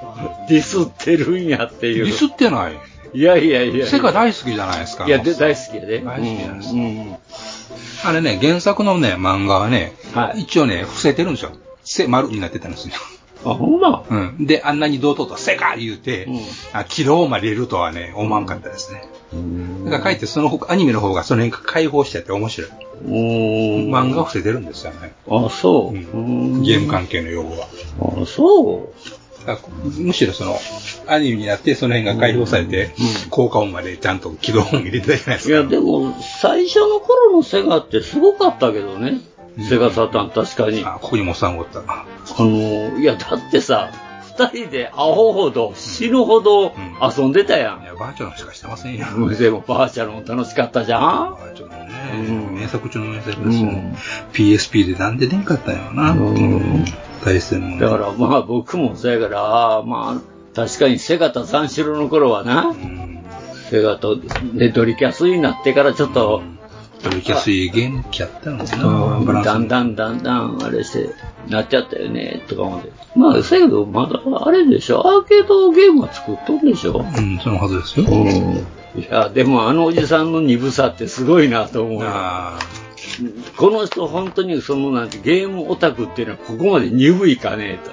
[0.48, 2.06] ディスってるんやっていう。
[2.06, 2.74] ディスってない？
[3.16, 3.88] いやいやいや。
[3.88, 5.08] セガ大好きじゃないですか。
[5.08, 6.02] いや、で大好きやで。
[6.02, 9.94] 大好きなんですあれね、原作のね、漫画はね、
[10.36, 11.52] 一応ね、伏せてるんですよ。
[11.84, 12.94] せ、丸になってたんですよ。
[13.46, 14.06] あ、ほんま？
[14.10, 14.46] うん。
[14.46, 16.28] で、あんなに堂々とセガ言うて、
[16.72, 19.04] あ軌道まで入れるとはね、思わんかったですね。
[19.86, 22.72] だからかえってその方アニメの方がその辺解放してて面白い。
[23.06, 25.14] 漫画は伏せてるんですよね。
[25.28, 25.94] あ、そう。
[25.94, 27.68] ゲーム関係の用語は。
[28.22, 28.94] あ、そう。
[29.98, 30.58] むしろその、
[31.08, 32.92] アニメになってその辺が解放されて、
[33.30, 35.54] 効果音までちゃんと起動音入れてたじゃないですか。
[35.56, 39.20] いや、でも、最初の頃のセガってすごかったけどね。
[39.62, 40.84] セガサタン、確かに。
[40.84, 41.80] あ、ここにもさんおった。
[41.82, 42.06] あ
[42.40, 43.92] の、いや、だってさ、
[44.38, 47.84] 二人でアホほど、死ぬほど遊んでたやん。
[47.84, 49.06] いや、バーチャルしかしてませんよ。
[49.38, 53.96] でもバーチャルも楽しかったじゃんバーチャルもね、名作中の名作ですよ、ね
[54.34, 56.12] PSP でなんで出んかったんやろな。
[56.12, 56.86] うん
[57.24, 57.80] 対戦もね。
[57.80, 62.76] だからまあ僕もそうやから、まあ、確かにセガと三四郎の頃はな、
[63.70, 64.20] セガと
[64.54, 66.42] でドリキャスになってからちょっと、
[67.04, 71.10] 取りやすいゲーム機やったのかな、だんだんだんだんあれして、
[71.50, 72.92] なっちゃったよね、とか思って。
[73.16, 77.06] まあ、せやけど、まだあれでしょ、アーケードゲームは作っとるでしょ。
[77.06, 78.06] うん、そのはずですよ。
[78.08, 79.02] うん。
[79.02, 82.10] いや、でもあのおじさんの鈍さってすごいなと思うよ。
[83.58, 87.92] この人本当にそのなんてゲームオタクっていうのはここまで鈍いかねえと。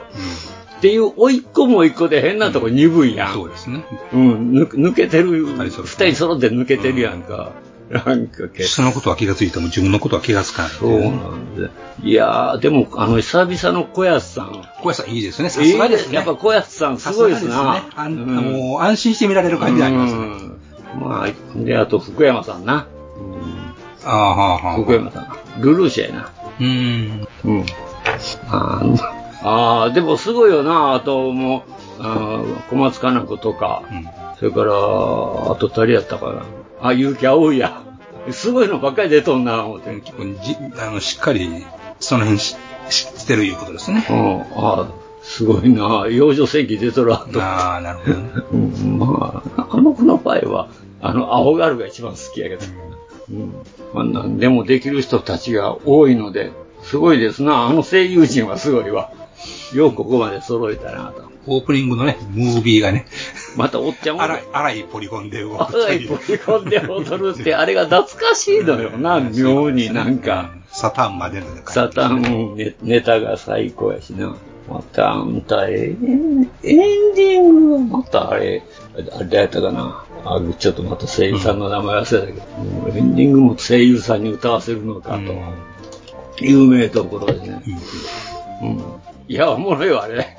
[0.79, 3.35] っていう、おいっ子もおいっ子で変なとこ鈍いやん。
[3.35, 3.85] そうですね。
[4.15, 5.71] うん、抜抜けてる、二
[6.07, 7.53] 人揃って抜けてるやんか。
[7.91, 10.73] なんかけ人のことは気がついても自分のことは気がつかない。
[10.73, 11.71] そうなんで。
[12.05, 14.63] いやー、でも、あの、久々の小安さん。
[14.81, 15.51] 小安さんいいですね。
[15.51, 16.15] さすがですね。
[16.15, 20.21] やっぱ小安さんすごいですねあんもう安心して見られる感じありますね。
[20.21, 20.61] うん
[21.01, 22.87] まあ、で、あと福山さんな。
[24.05, 24.77] ああ、はあ、はあ。
[24.77, 25.61] 福山さん。
[25.61, 26.33] ルルーシュやな。
[26.61, 27.29] うん。
[27.45, 27.67] うん。
[28.49, 31.65] あーあー、でもすごいよな、あとも
[31.99, 33.83] う、あー小松かな子とか、
[34.39, 36.43] それから、あと誰やったかな。
[36.83, 37.83] あ、結城葵や。
[38.33, 40.03] すごいのばっかり出とんな、思って。
[40.43, 41.65] じあの、しっかり、
[41.99, 42.57] その辺し
[42.91, 44.07] 知ってるいうことですね。
[44.11, 44.89] うん、ああ、
[45.23, 47.43] すごいな、幼女戦記出とるあと。
[47.43, 48.31] ああ、なるほどね。
[48.53, 50.69] うん、まあ、あの子の場合は、
[51.01, 52.67] あの、アホガールが一番好きやけど。
[53.31, 53.55] うん。
[53.95, 56.53] まあ、なんでもできる人たちが多いので、
[56.83, 57.67] すごいですな。
[57.67, 59.13] あの声優陣はすごいわ。
[59.75, 61.31] ようここまで揃えたなと。
[61.47, 63.07] オープニングのね、ムービーがね、
[63.57, 64.23] またおっちゃんも。
[64.23, 70.53] 荒い、荒いポリゴンで動く荒いポリゴンで踊るって、あれが懐かしいのよな、 妙になんか。
[70.73, 74.37] サタンまでのねサタンネネタが最高やしな。
[74.69, 78.63] また、あんた、えーエンディングはまたあれ、
[79.19, 80.05] あれやったかな。
[80.25, 85.33] あちょっとまた声優さんの名前忘れたけど、もうエンディングも声優さんに歌わせるのかと。
[86.45, 87.63] 有名ところでね。
[88.63, 88.83] うん。
[89.31, 90.37] いや、おもろいわ、あれ。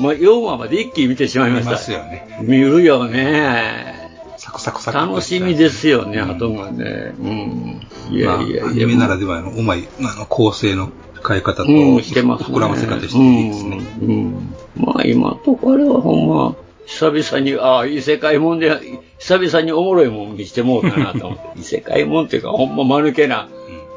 [0.00, 1.70] まあ、4話まで一気に見てしまいました。
[1.70, 2.38] 見ますよね。
[2.42, 4.10] 見るよね。
[4.36, 4.98] サクサクサク。
[4.98, 7.14] 楽しみですよね、あとがね。
[7.20, 7.80] うん。
[8.10, 8.66] いやいやいや。
[8.66, 10.90] アニメならではのうまい、あの、構成の
[11.24, 12.56] 変え方と、うん、してます、ね。
[12.56, 13.76] 膨らませ方していいですね。
[14.02, 14.08] うん。
[14.08, 18.76] うん、まあ今とこあれはほんま、久々に、ああ、異世界もんで、
[19.20, 21.44] 久々におもろいもん見してもうたなと思って。
[21.60, 23.46] 異世界もんっていうか、ほんま間抜けな。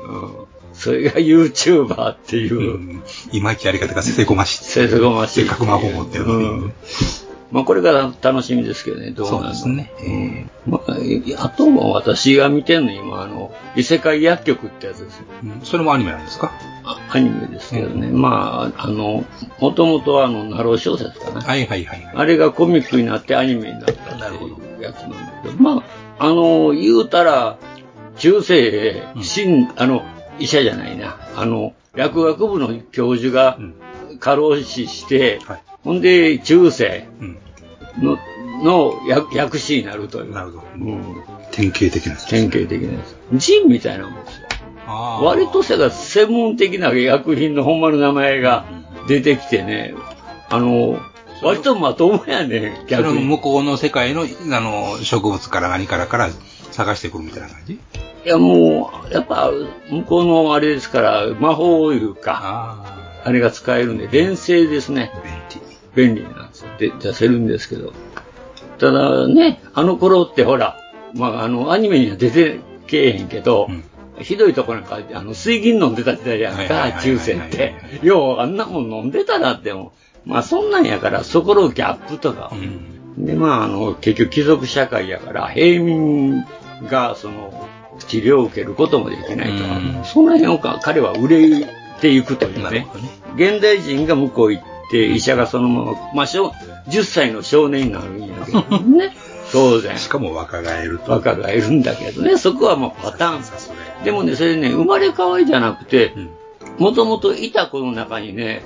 [0.07, 0.44] うん。
[0.75, 3.01] それが YouTuber っていう。
[3.31, 4.63] いまいちやり方がせせこましい。
[4.65, 5.41] せせこましい。
[5.41, 6.47] せっかく魔法持ってるのに。
[6.47, 6.73] うん
[7.51, 10.49] まあこれから楽しみですけどね、どうなるのそうですね。
[10.65, 15.25] まあ、あとは私が見てんの今、あの、異世界薬局ってやつですよ。
[15.63, 16.51] それもアニメなんですか？
[16.83, 18.07] アニメですけどね。
[18.07, 19.25] まあ、あの、
[19.59, 21.41] もともとあの、ナロー小説かな。
[21.41, 22.11] はいはいはい。
[22.15, 24.01] あれがコミックになってアニメになったって
[24.43, 25.83] いうやつなんだけど、ま
[26.17, 27.57] あ、あの、言うたら、
[28.17, 30.03] 中世へ、新、あの、
[30.39, 31.17] 医者じゃないな。
[31.35, 33.57] あの、薬学部の教授が
[34.19, 35.39] 過労死して、
[35.83, 37.07] ほんで、中世
[37.99, 38.17] の、
[38.63, 40.33] の薬薬師になるという。
[40.33, 40.63] なるほど。
[40.75, 41.23] うん。
[41.51, 42.27] 典型的なやつ。
[42.27, 43.15] 典型的なやつ。
[43.33, 44.45] ジンみたいなもんですよ。
[44.87, 48.65] 割とせが専門的な薬品のほんまの名前が
[49.07, 49.95] 出てきてね、
[50.49, 50.99] あの、
[51.41, 53.25] 割とまともやね、それも逆に。
[53.25, 54.25] 向こうの世界の、あ
[54.59, 56.29] の、植物から何からから
[56.71, 57.79] 探してくるみたいな感じ？
[58.25, 59.51] いやもう、やっぱ、
[59.91, 62.83] 向こうのあれですから、魔法いうか、
[63.23, 65.11] あれが使えるんで、連星ですね。
[65.95, 66.23] 便利。
[66.23, 66.69] 便利なんですよ。
[66.79, 67.93] で、出せるんですけど。
[68.79, 70.75] ただね、あの頃ってほら、
[71.13, 73.69] まあ、あの、アニメには出てけえへんけど、
[74.19, 77.75] ひどいとこなんか、あの、水銀飲んでた時代やんか、中世って。
[78.01, 79.93] よう、あんなもん飲んでたなっても。
[80.25, 82.51] まあ、そんなんやから、そこのギャップとか。
[83.17, 86.43] で、まあ、あの、結局貴族社会やから、平民
[86.89, 87.67] が、その、
[87.99, 91.65] 治療を受けることもできないとか、その辺をか彼は売れ
[92.01, 92.87] ていくというね。
[93.35, 96.47] 現代人が向こう行って、医者がそのまま、まあ、小
[96.87, 99.15] 10歳の少年になるんやけどね。
[99.51, 99.97] 当然。
[99.97, 101.11] しかも若返ると。
[101.11, 103.77] 若返るんだけどね、そこはもうパターンさ、それ。
[104.03, 106.13] でもね、それね、生まれ変わりじゃなくて、
[106.77, 108.63] もともといた子の中にね、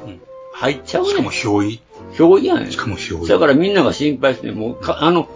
[0.53, 1.09] 入っちゃうね。
[1.09, 1.81] しかも憑依
[2.13, 2.71] 憑依やねん。
[2.71, 5.27] しかも憑依だからみんなが心配して、もうか、あの、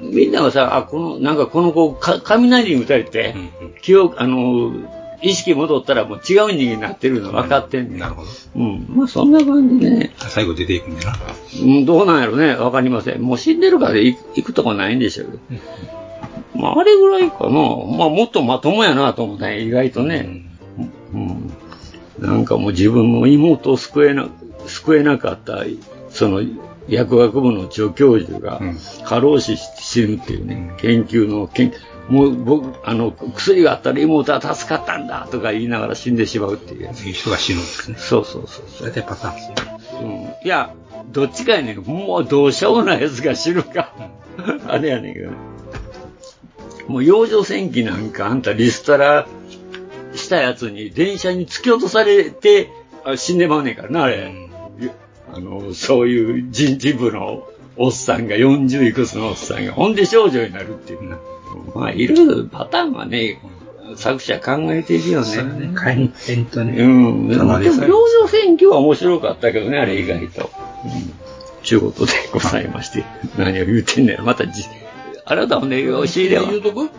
[0.00, 3.34] みんながさ、あ、この、なんかこの子、か雷に打たれて、
[3.82, 4.72] 記憶、あの、
[5.22, 7.98] 意識戻ったらもう違う人間になってるの分かってんねん。
[7.98, 8.28] なるほど。
[8.56, 8.86] うん。
[8.88, 10.14] まあそんな感じでね。
[10.18, 11.18] 最後出ていくんだな。
[11.62, 12.54] うん、どうなんやろね。
[12.54, 13.22] わかりません。
[13.22, 15.62] もう死んでるから行行くとこないんでしょうけど。
[16.54, 17.50] まああれぐらいかな。
[17.50, 19.62] まあもっとまともやなと思ったね。
[19.62, 20.42] 意外とね。
[21.12, 21.50] うん。
[22.18, 24.28] なんかもう自分の妹を救えな、
[24.66, 25.64] 救えなかった、
[26.10, 26.42] その、
[26.88, 28.60] 薬学部の助教授が
[29.04, 31.72] 過労死して死ぬっていうね、研究の研、
[32.08, 36.86] もう僕、あの、薬があったら妹は助かったんだとか言いながら死んでしまうっていう。
[36.86, 37.96] いう人が死ぬんですね。
[37.98, 38.88] そうそうそうそう。
[38.88, 39.40] 大体パターンで
[39.82, 40.00] すね。
[40.02, 40.06] う
[40.44, 40.46] ん。
[40.46, 40.72] いや、
[41.10, 41.80] どっちかやねん。
[41.80, 43.92] もうどうしようもないやつが死ぬか。
[44.68, 45.36] あれやねんけどね。
[46.86, 49.26] もう幼女戦記なんかあんたリストラ
[50.14, 52.70] したやつに電車に突き落とされて
[53.04, 54.32] あ死んでまうねんからな、あれ。
[55.32, 57.46] あの、そういう人事部の
[57.76, 61.18] おっさんが、40いくつのおっさんが、ほんで少女になるっていうな。
[61.74, 63.40] まあ、いろいろパターンはね、
[63.96, 65.70] 作者考えているよね。
[65.74, 66.82] 買いにえんとね。
[66.82, 67.28] うん。
[67.28, 70.50] でも、領女選挙は面白かったけどね、あれ意外と。
[70.84, 71.12] うん。
[71.62, 73.04] ちゅうことでございまして。
[73.38, 74.24] 何を言うてんねん。
[74.24, 74.64] またじ、
[75.24, 76.44] あなたもね、仕入れは。
[76.44, 76.84] 言うとく？
[76.84, 76.90] ん？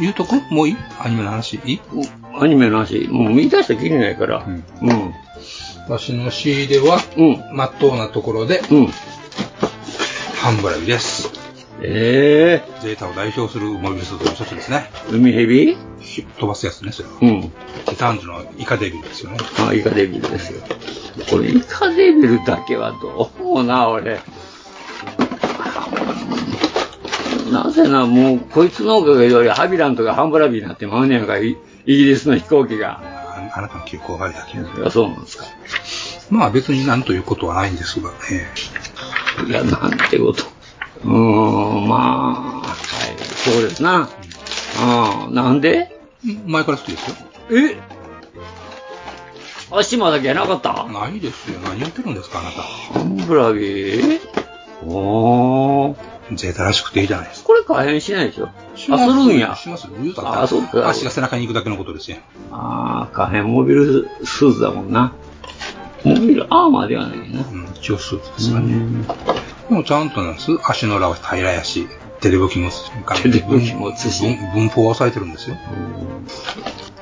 [0.00, 0.34] 言うとく？
[0.50, 0.76] もういい？
[1.00, 1.80] アニメの話いい？
[2.40, 4.46] アニメの話、もう見出したらきりないから。
[4.46, 4.62] うん。
[5.88, 6.98] 私の仕入れは、
[7.54, 8.60] まっとうなところで、
[10.34, 11.32] ハンブラビです。
[11.80, 14.90] ええゼータを代表するモビルスーツの一つですね。
[15.10, 15.78] 海蛇？
[16.38, 17.14] 飛ばすやつね、それは。
[17.22, 17.42] うん。
[17.86, 19.38] ティターンズのイカデビルですよね。
[19.66, 20.60] あ、イカデビルですよ。
[21.30, 24.20] これ、イカデビルだけはどうもな、俺。
[27.50, 33.17] なぜな、もう、こいつのおかげで俺、ハビランとかハンブラビーになってまうねやんか、イイギリスの飛行機が。
[33.58, 35.44] ああなたの記憶を悪いだけいや、そうなんですか。
[36.30, 38.46] まあ別になんということはないんですが、え
[39.48, 40.44] いや、なんてこと。
[41.04, 42.76] うーん、まあ、はい、
[43.24, 44.08] そうですな。
[44.78, 45.98] ああ、なんで？
[46.28, 47.16] え前から好きですよ。
[47.50, 47.76] え？
[49.70, 50.84] 足まだけなかった？
[50.84, 51.58] ないですよ。
[51.60, 52.62] 何言ってるんですか、あなた。
[52.62, 54.20] ハンブラビー？
[54.86, 56.07] おー。
[56.34, 57.46] ゼータらしくていいじゃないですか。
[57.46, 58.48] これ可変しないでしょ？
[58.48, 58.96] あ、する
[59.34, 59.56] んや。
[59.56, 59.92] しますよ。
[60.00, 60.88] 言うたらあ、そうか。
[60.88, 62.18] 足が背中に行くだけのことですよ。
[62.52, 65.14] ああ、可変モビルスーツだもんな。
[66.04, 67.40] モビルアーマーではないな。
[67.40, 69.04] うん、一応スーツですかね。
[69.68, 70.52] でもちゃんとなんです。
[70.64, 71.88] 足の裏は平らやし、
[72.20, 72.90] テレブ機持つし、
[73.22, 75.56] テレブ機持つし文文法は抑えてるんですよ。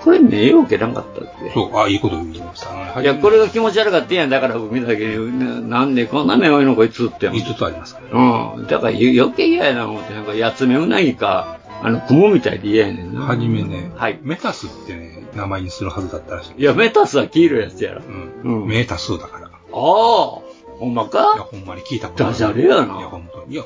[0.06, 1.50] これ目を受けなかったっけ？
[1.52, 2.70] そう、あ、いいこと言いました。
[2.70, 4.30] あのいや、これが気持ち悪かったんやん。
[4.30, 5.38] だから僕見ただけに、
[5.68, 7.28] ななんでこんな目多いのこいつって。
[7.28, 8.18] 5つありますから。
[8.54, 8.66] うん。
[8.68, 13.22] だからよ余計嫌やな思って、なんか、やつ目うなぎか、あの、雲みたいで嫌やねんな。
[13.22, 14.20] はじめね、はい。
[14.22, 16.60] メタスってね、名前にするはずだったらしい。
[16.60, 18.02] いや、メタスは黄色いやつやろ。
[18.44, 18.68] うん。
[18.68, 19.46] メータ数だから。
[19.48, 20.42] ああ、ほ
[20.86, 21.32] んまか？
[21.34, 22.98] いや、ほんまに聞いたことダジャレやな。
[22.98, 23.54] いや、本当に。
[23.54, 23.64] いや、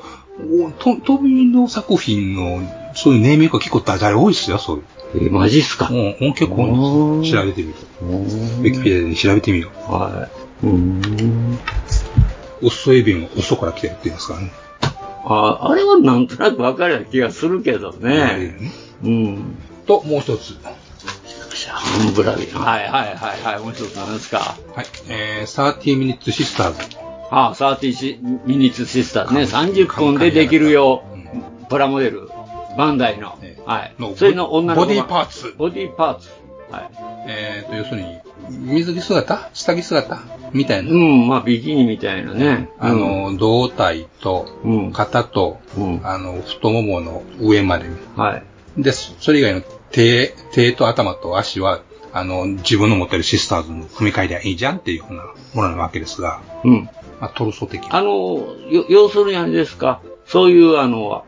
[0.65, 2.61] おと、飛びの作品の、
[2.95, 4.83] そういうネーミングが結構ダジャレ多いっすよ、そういう。
[5.15, 5.89] え、マジっすか？
[5.89, 8.05] うん、うん結構調べてみると。
[8.05, 9.91] ウィキペディアで調べてみよう。
[9.91, 10.29] は
[10.63, 10.65] い。
[10.67, 11.59] うん。
[12.61, 14.51] ウッソエビンは嘘から来てるって言いますからね。
[15.23, 18.55] ああれはなんとなくわかるような気がするけどね。
[19.03, 19.55] うん。
[19.85, 20.55] と、もう一つ。
[21.69, 22.57] ハンブラビー。
[22.57, 23.59] はいはいはいはい。
[23.59, 24.55] もう一つなんですか？
[24.75, 24.85] はい。
[25.09, 26.73] えー、30 Minutes Sisters。
[27.33, 29.41] ああ、30ミニッツシスターズね。
[29.43, 31.03] 30分でできるよ
[31.63, 32.29] う、プラモデル、
[32.77, 33.37] バンダイの。
[33.65, 33.95] はい。
[34.15, 35.53] それの女の子がボディパーツ。
[35.57, 36.29] ボディパーツ。
[36.71, 36.89] はい。
[37.27, 38.19] えーと、要するに、
[38.49, 39.49] 水着姿？
[39.53, 40.19] 下着姿？
[40.53, 40.91] みたいな。
[40.91, 42.69] うん、まあ、ビキニみたいなね。
[42.79, 44.47] あの、胴体と、
[44.93, 45.59] 肩と、
[46.03, 47.85] あの、太ももの上まで。
[48.15, 48.43] はい。
[48.77, 49.61] で、そそれ以外の
[49.91, 51.81] 手、手と頭と足は、
[52.13, 56.89] あの、自分の持ってるシスターズの踏み替えりゃいいじゃんっていうふうなものなわけですが、うん。
[57.21, 58.09] まあ、トルソ的あの、
[58.69, 61.23] よ要するにあれですか、そういうあの、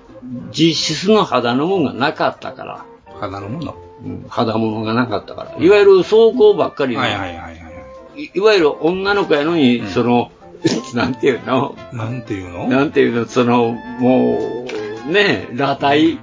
[0.52, 2.86] 実質の肌のものがなかったから。
[3.20, 3.76] 肌のもの？
[4.06, 5.64] うん、肌物がなかったから。
[5.64, 8.24] いわゆる走行ばっかりの、はいはいはいはい。
[8.24, 10.32] いいわゆる女の子やのに、その、
[10.94, 11.76] なんていうの？
[11.92, 12.68] なんていうの？
[12.68, 13.26] なんていうの？
[13.26, 14.66] その、も
[15.08, 16.20] う、ね、裸体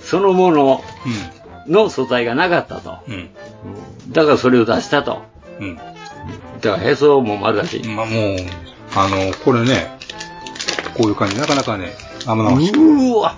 [0.00, 0.84] そのもの
[1.66, 2.98] の素材がなかったと。
[3.08, 3.30] うん。
[4.12, 5.22] だからそれを出したと。
[5.60, 5.76] うん。
[5.76, 7.88] だからへそも丸出し。
[7.88, 8.36] まあもう、
[8.94, 9.98] あの、これね、
[10.96, 11.92] こういう感じ、なかなかね、
[12.26, 13.10] 生々しい。
[13.10, 13.36] うわ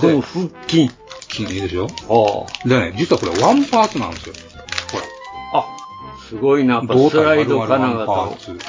[0.00, 0.90] この腹筋。
[1.28, 4.34] 筋いいでしょあでね、実はこれワンパーツなんですよ。
[4.90, 5.16] これ。
[6.28, 8.60] すごいな、やっぱスライド金型ワンパーツと、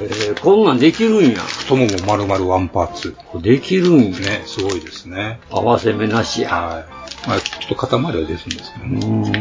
[0.00, 1.40] えー、こんなんできるんや。
[1.40, 3.14] 太もも丸々ワンパーツ。
[3.42, 4.18] できるんや。
[4.18, 5.40] ね、すごいですね。
[5.50, 6.50] 合わせ目なしや。
[6.50, 6.84] はい。
[7.28, 9.34] まあ、ちょっと肩まではですんですけどね。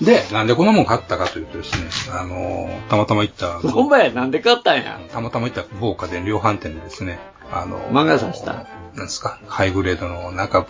[0.00, 4.98] で、なんでこんなもん買ったかというとですね、あのーたまたま行った、ほんまや、なんで買ったんや。
[5.12, 7.20] たまたま行った某家電量販店でですね、
[7.54, 8.66] あのー漫画刺した？
[8.94, 10.66] なんですか、ハイグレードの、なんか、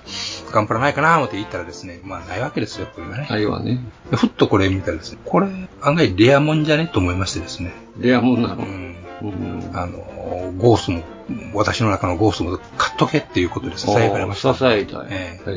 [0.50, 3.26] ガンプラないかな思って行ったらですね、まあないわけですよ、これがね。
[3.28, 3.80] ないわね。
[4.10, 5.48] でふっとこれ見たらですね、これ、
[5.82, 6.86] 案外レアもんじゃね？
[6.90, 7.74] と思いましてですね。
[7.98, 8.64] レアもんなの？
[8.64, 8.96] うん。
[9.74, 9.98] あの、
[10.56, 11.02] ゴースも、
[11.52, 14.54] 私の中のゴースも買っとけっていうことで支えられました。
[14.54, 15.06] 支えたい。
[15.10, 15.52] ええ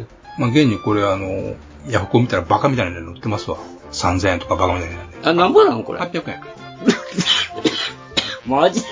[0.00, 0.04] え
[0.38, 1.56] まあ、現にこれあの、
[1.88, 3.58] ヤフコ見たらバカみたいなの売ってますわ。
[3.92, 5.02] 3000円とかバカみたいなの。
[5.24, 6.40] あ、なんぼなんこれ？800円。
[8.46, 8.82] マジ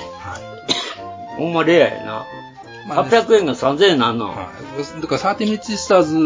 [1.36, 2.26] ほんまレアやな。
[2.88, 4.28] 800円が3000円なんの。
[4.28, 6.16] だからサーティミッチスターズ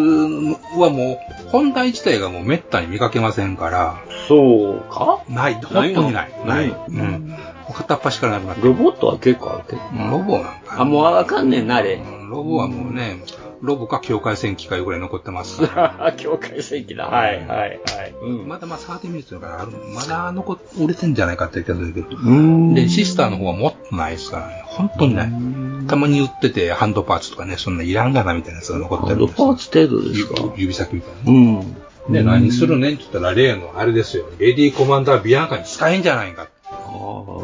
[0.79, 4.03] はもう、本体自体がもう滅多に見かけませんから。
[4.29, 5.23] そうか？
[5.29, 6.33] ない、本当にない。
[6.45, 6.69] ない。
[6.69, 6.87] の？
[6.89, 7.35] うん。
[7.73, 9.83] 片っ端からなくなってロボットは結構あるけど。
[10.11, 10.81] ロボなんか。
[10.83, 11.99] あ、もうわかんねんな、あれ。
[12.29, 13.17] ロボはもうね、
[13.63, 16.13] ロボか境界線機械ぐらい残ってますから。
[16.19, 17.07] 境界線機だ。
[17.07, 17.81] はい、はい、はい。
[18.47, 22.17] まだまあ30ミニッツだからある、まだ残っ、売れてんじゃないかって気がするけど。
[22.19, 24.63] んで、シスターの方はもっとないですからね。
[24.67, 25.33] 本当にない。
[25.89, 30.35] たまに売ってて、ハンドパーツとかね、そんないらんがなみたいなやつが残ってるんですパーツ程度ですか？
[30.57, 31.33] 指先みたいな。
[31.33, 31.35] う
[32.11, 32.13] ん。
[32.13, 34.25] で、何するねんって言ったら、例のあれですよ。
[34.39, 36.49] レディーコマンダービアンカに使えんじゃないか。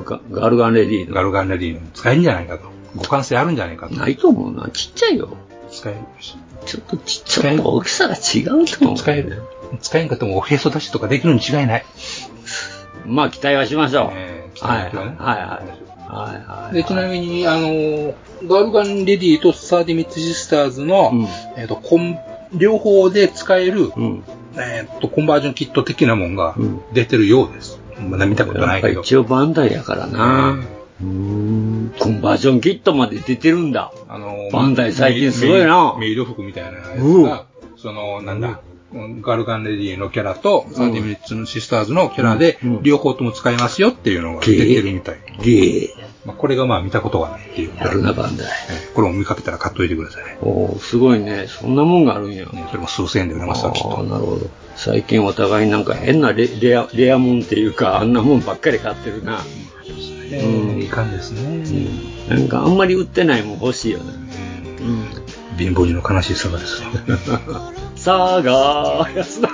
[0.04, 1.14] ガガルガンレディーの。
[1.14, 2.64] ガルガンレディーの使えんじゃないかと。
[3.02, 3.94] 互換性あるんじゃないかと。
[3.94, 4.68] ないと思うな。
[4.72, 5.36] ちっちゃいよ。
[5.77, 6.37] 使えるし。
[6.64, 7.59] ちょっとちっちゃい。
[7.59, 8.97] 大きさが違うと思う。
[8.97, 9.43] 使える。
[9.81, 11.85] 使えんかってもおへそ出しとかできるに違いない？
[13.05, 14.55] まあ、期待はしましょう。
[14.55, 15.16] 期待はね。
[15.18, 15.77] はい、はい、
[16.09, 16.66] はい。
[16.66, 18.14] はい、で、ちなみに、あのー、
[18.47, 21.12] ガルガンレディとサーディミッツシスターズの、
[21.57, 22.18] えっ、と、コン、
[22.53, 23.93] 両方で使える、
[24.57, 26.55] えっ、と、コンバージョンキット的なもんが
[26.93, 27.81] 出てるようです。
[27.99, 29.01] まだ見たことないけど。
[29.01, 30.59] 一応バンダイやからな。
[31.03, 31.94] うん。
[31.99, 33.92] コンバージョンキットまで出てるんだ。
[34.09, 35.97] あのー、バンダイ最近すごいな。
[35.99, 38.61] メイド服みたいなやつが、その、なんだ、
[39.20, 45.18] ガルガンレディのキャラと、サーティミニッツのシスターズのキャラで、両方とも使えますよっていうのが出てるみたい。
[45.42, 45.90] ゲ
[46.24, 47.76] まあ、これがまあ見たことがないっていう。
[47.76, 48.49] やるな、バンダイ。
[48.94, 50.22] これも見かけたら買っといてください。
[50.42, 51.47] おすごいね。
[51.47, 52.47] そんなもんがあるんや。
[52.47, 54.03] それも数千円で売れますわ、きっと。
[54.03, 54.51] なるほど。
[54.74, 59.38] 最近お互いなんか変なレレア、レアもんっていうか、あんなもんばっかり買ってるな。
[59.38, 60.15] うん、
[60.83, 61.64] いかんですね。
[62.29, 64.12] なんかあんまり売ってないもん欲しいよね。
[65.59, 66.89] 貧乏人の悲しい姿ですよ。
[67.97, 69.51] さーがー、やつだ。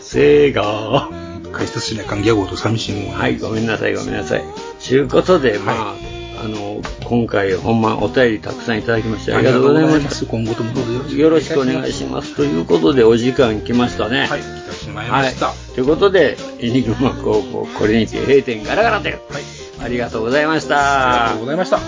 [0.00, 1.30] せーがー。
[1.52, 3.14] 解説しないかんギャゴと寂しいもん。
[3.14, 4.44] はい、ごめんなさい、ごめんなさい。
[4.78, 5.94] ちゅうことで、まあ、
[6.42, 10.24] あの、今回ほんまお便りたくさんいただきましてありがとうございます。
[10.24, 12.34] 今後ともどうぞよろしくお願いします。
[12.34, 14.26] ということで、お時間来ましたね。
[14.26, 15.52] はい、来てしまいました。
[15.74, 19.12] ということで、エニグマ高校、これにて閉店ガラガラ店。
[19.12, 19.42] はい。
[19.82, 21.26] ありがとうございました。
[21.26, 21.78] ありがとうございました。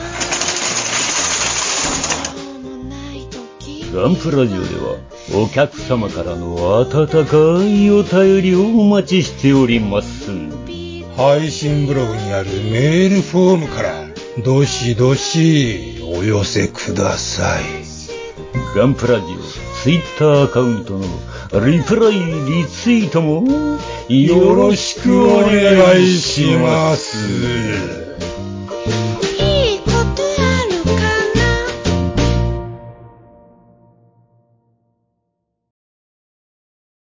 [3.94, 4.96] ガンプラジオでは、
[5.34, 10.30] お客様からの温かいお便りをお待ちしております。
[11.14, 17.64] 配信ブログにあるメールフォームから、どしどしお寄せください。
[18.74, 23.44] ガンプラジオ、ツイッターアカウントのリプライ、リツイートも、
[24.08, 28.11] よろしくお願いします。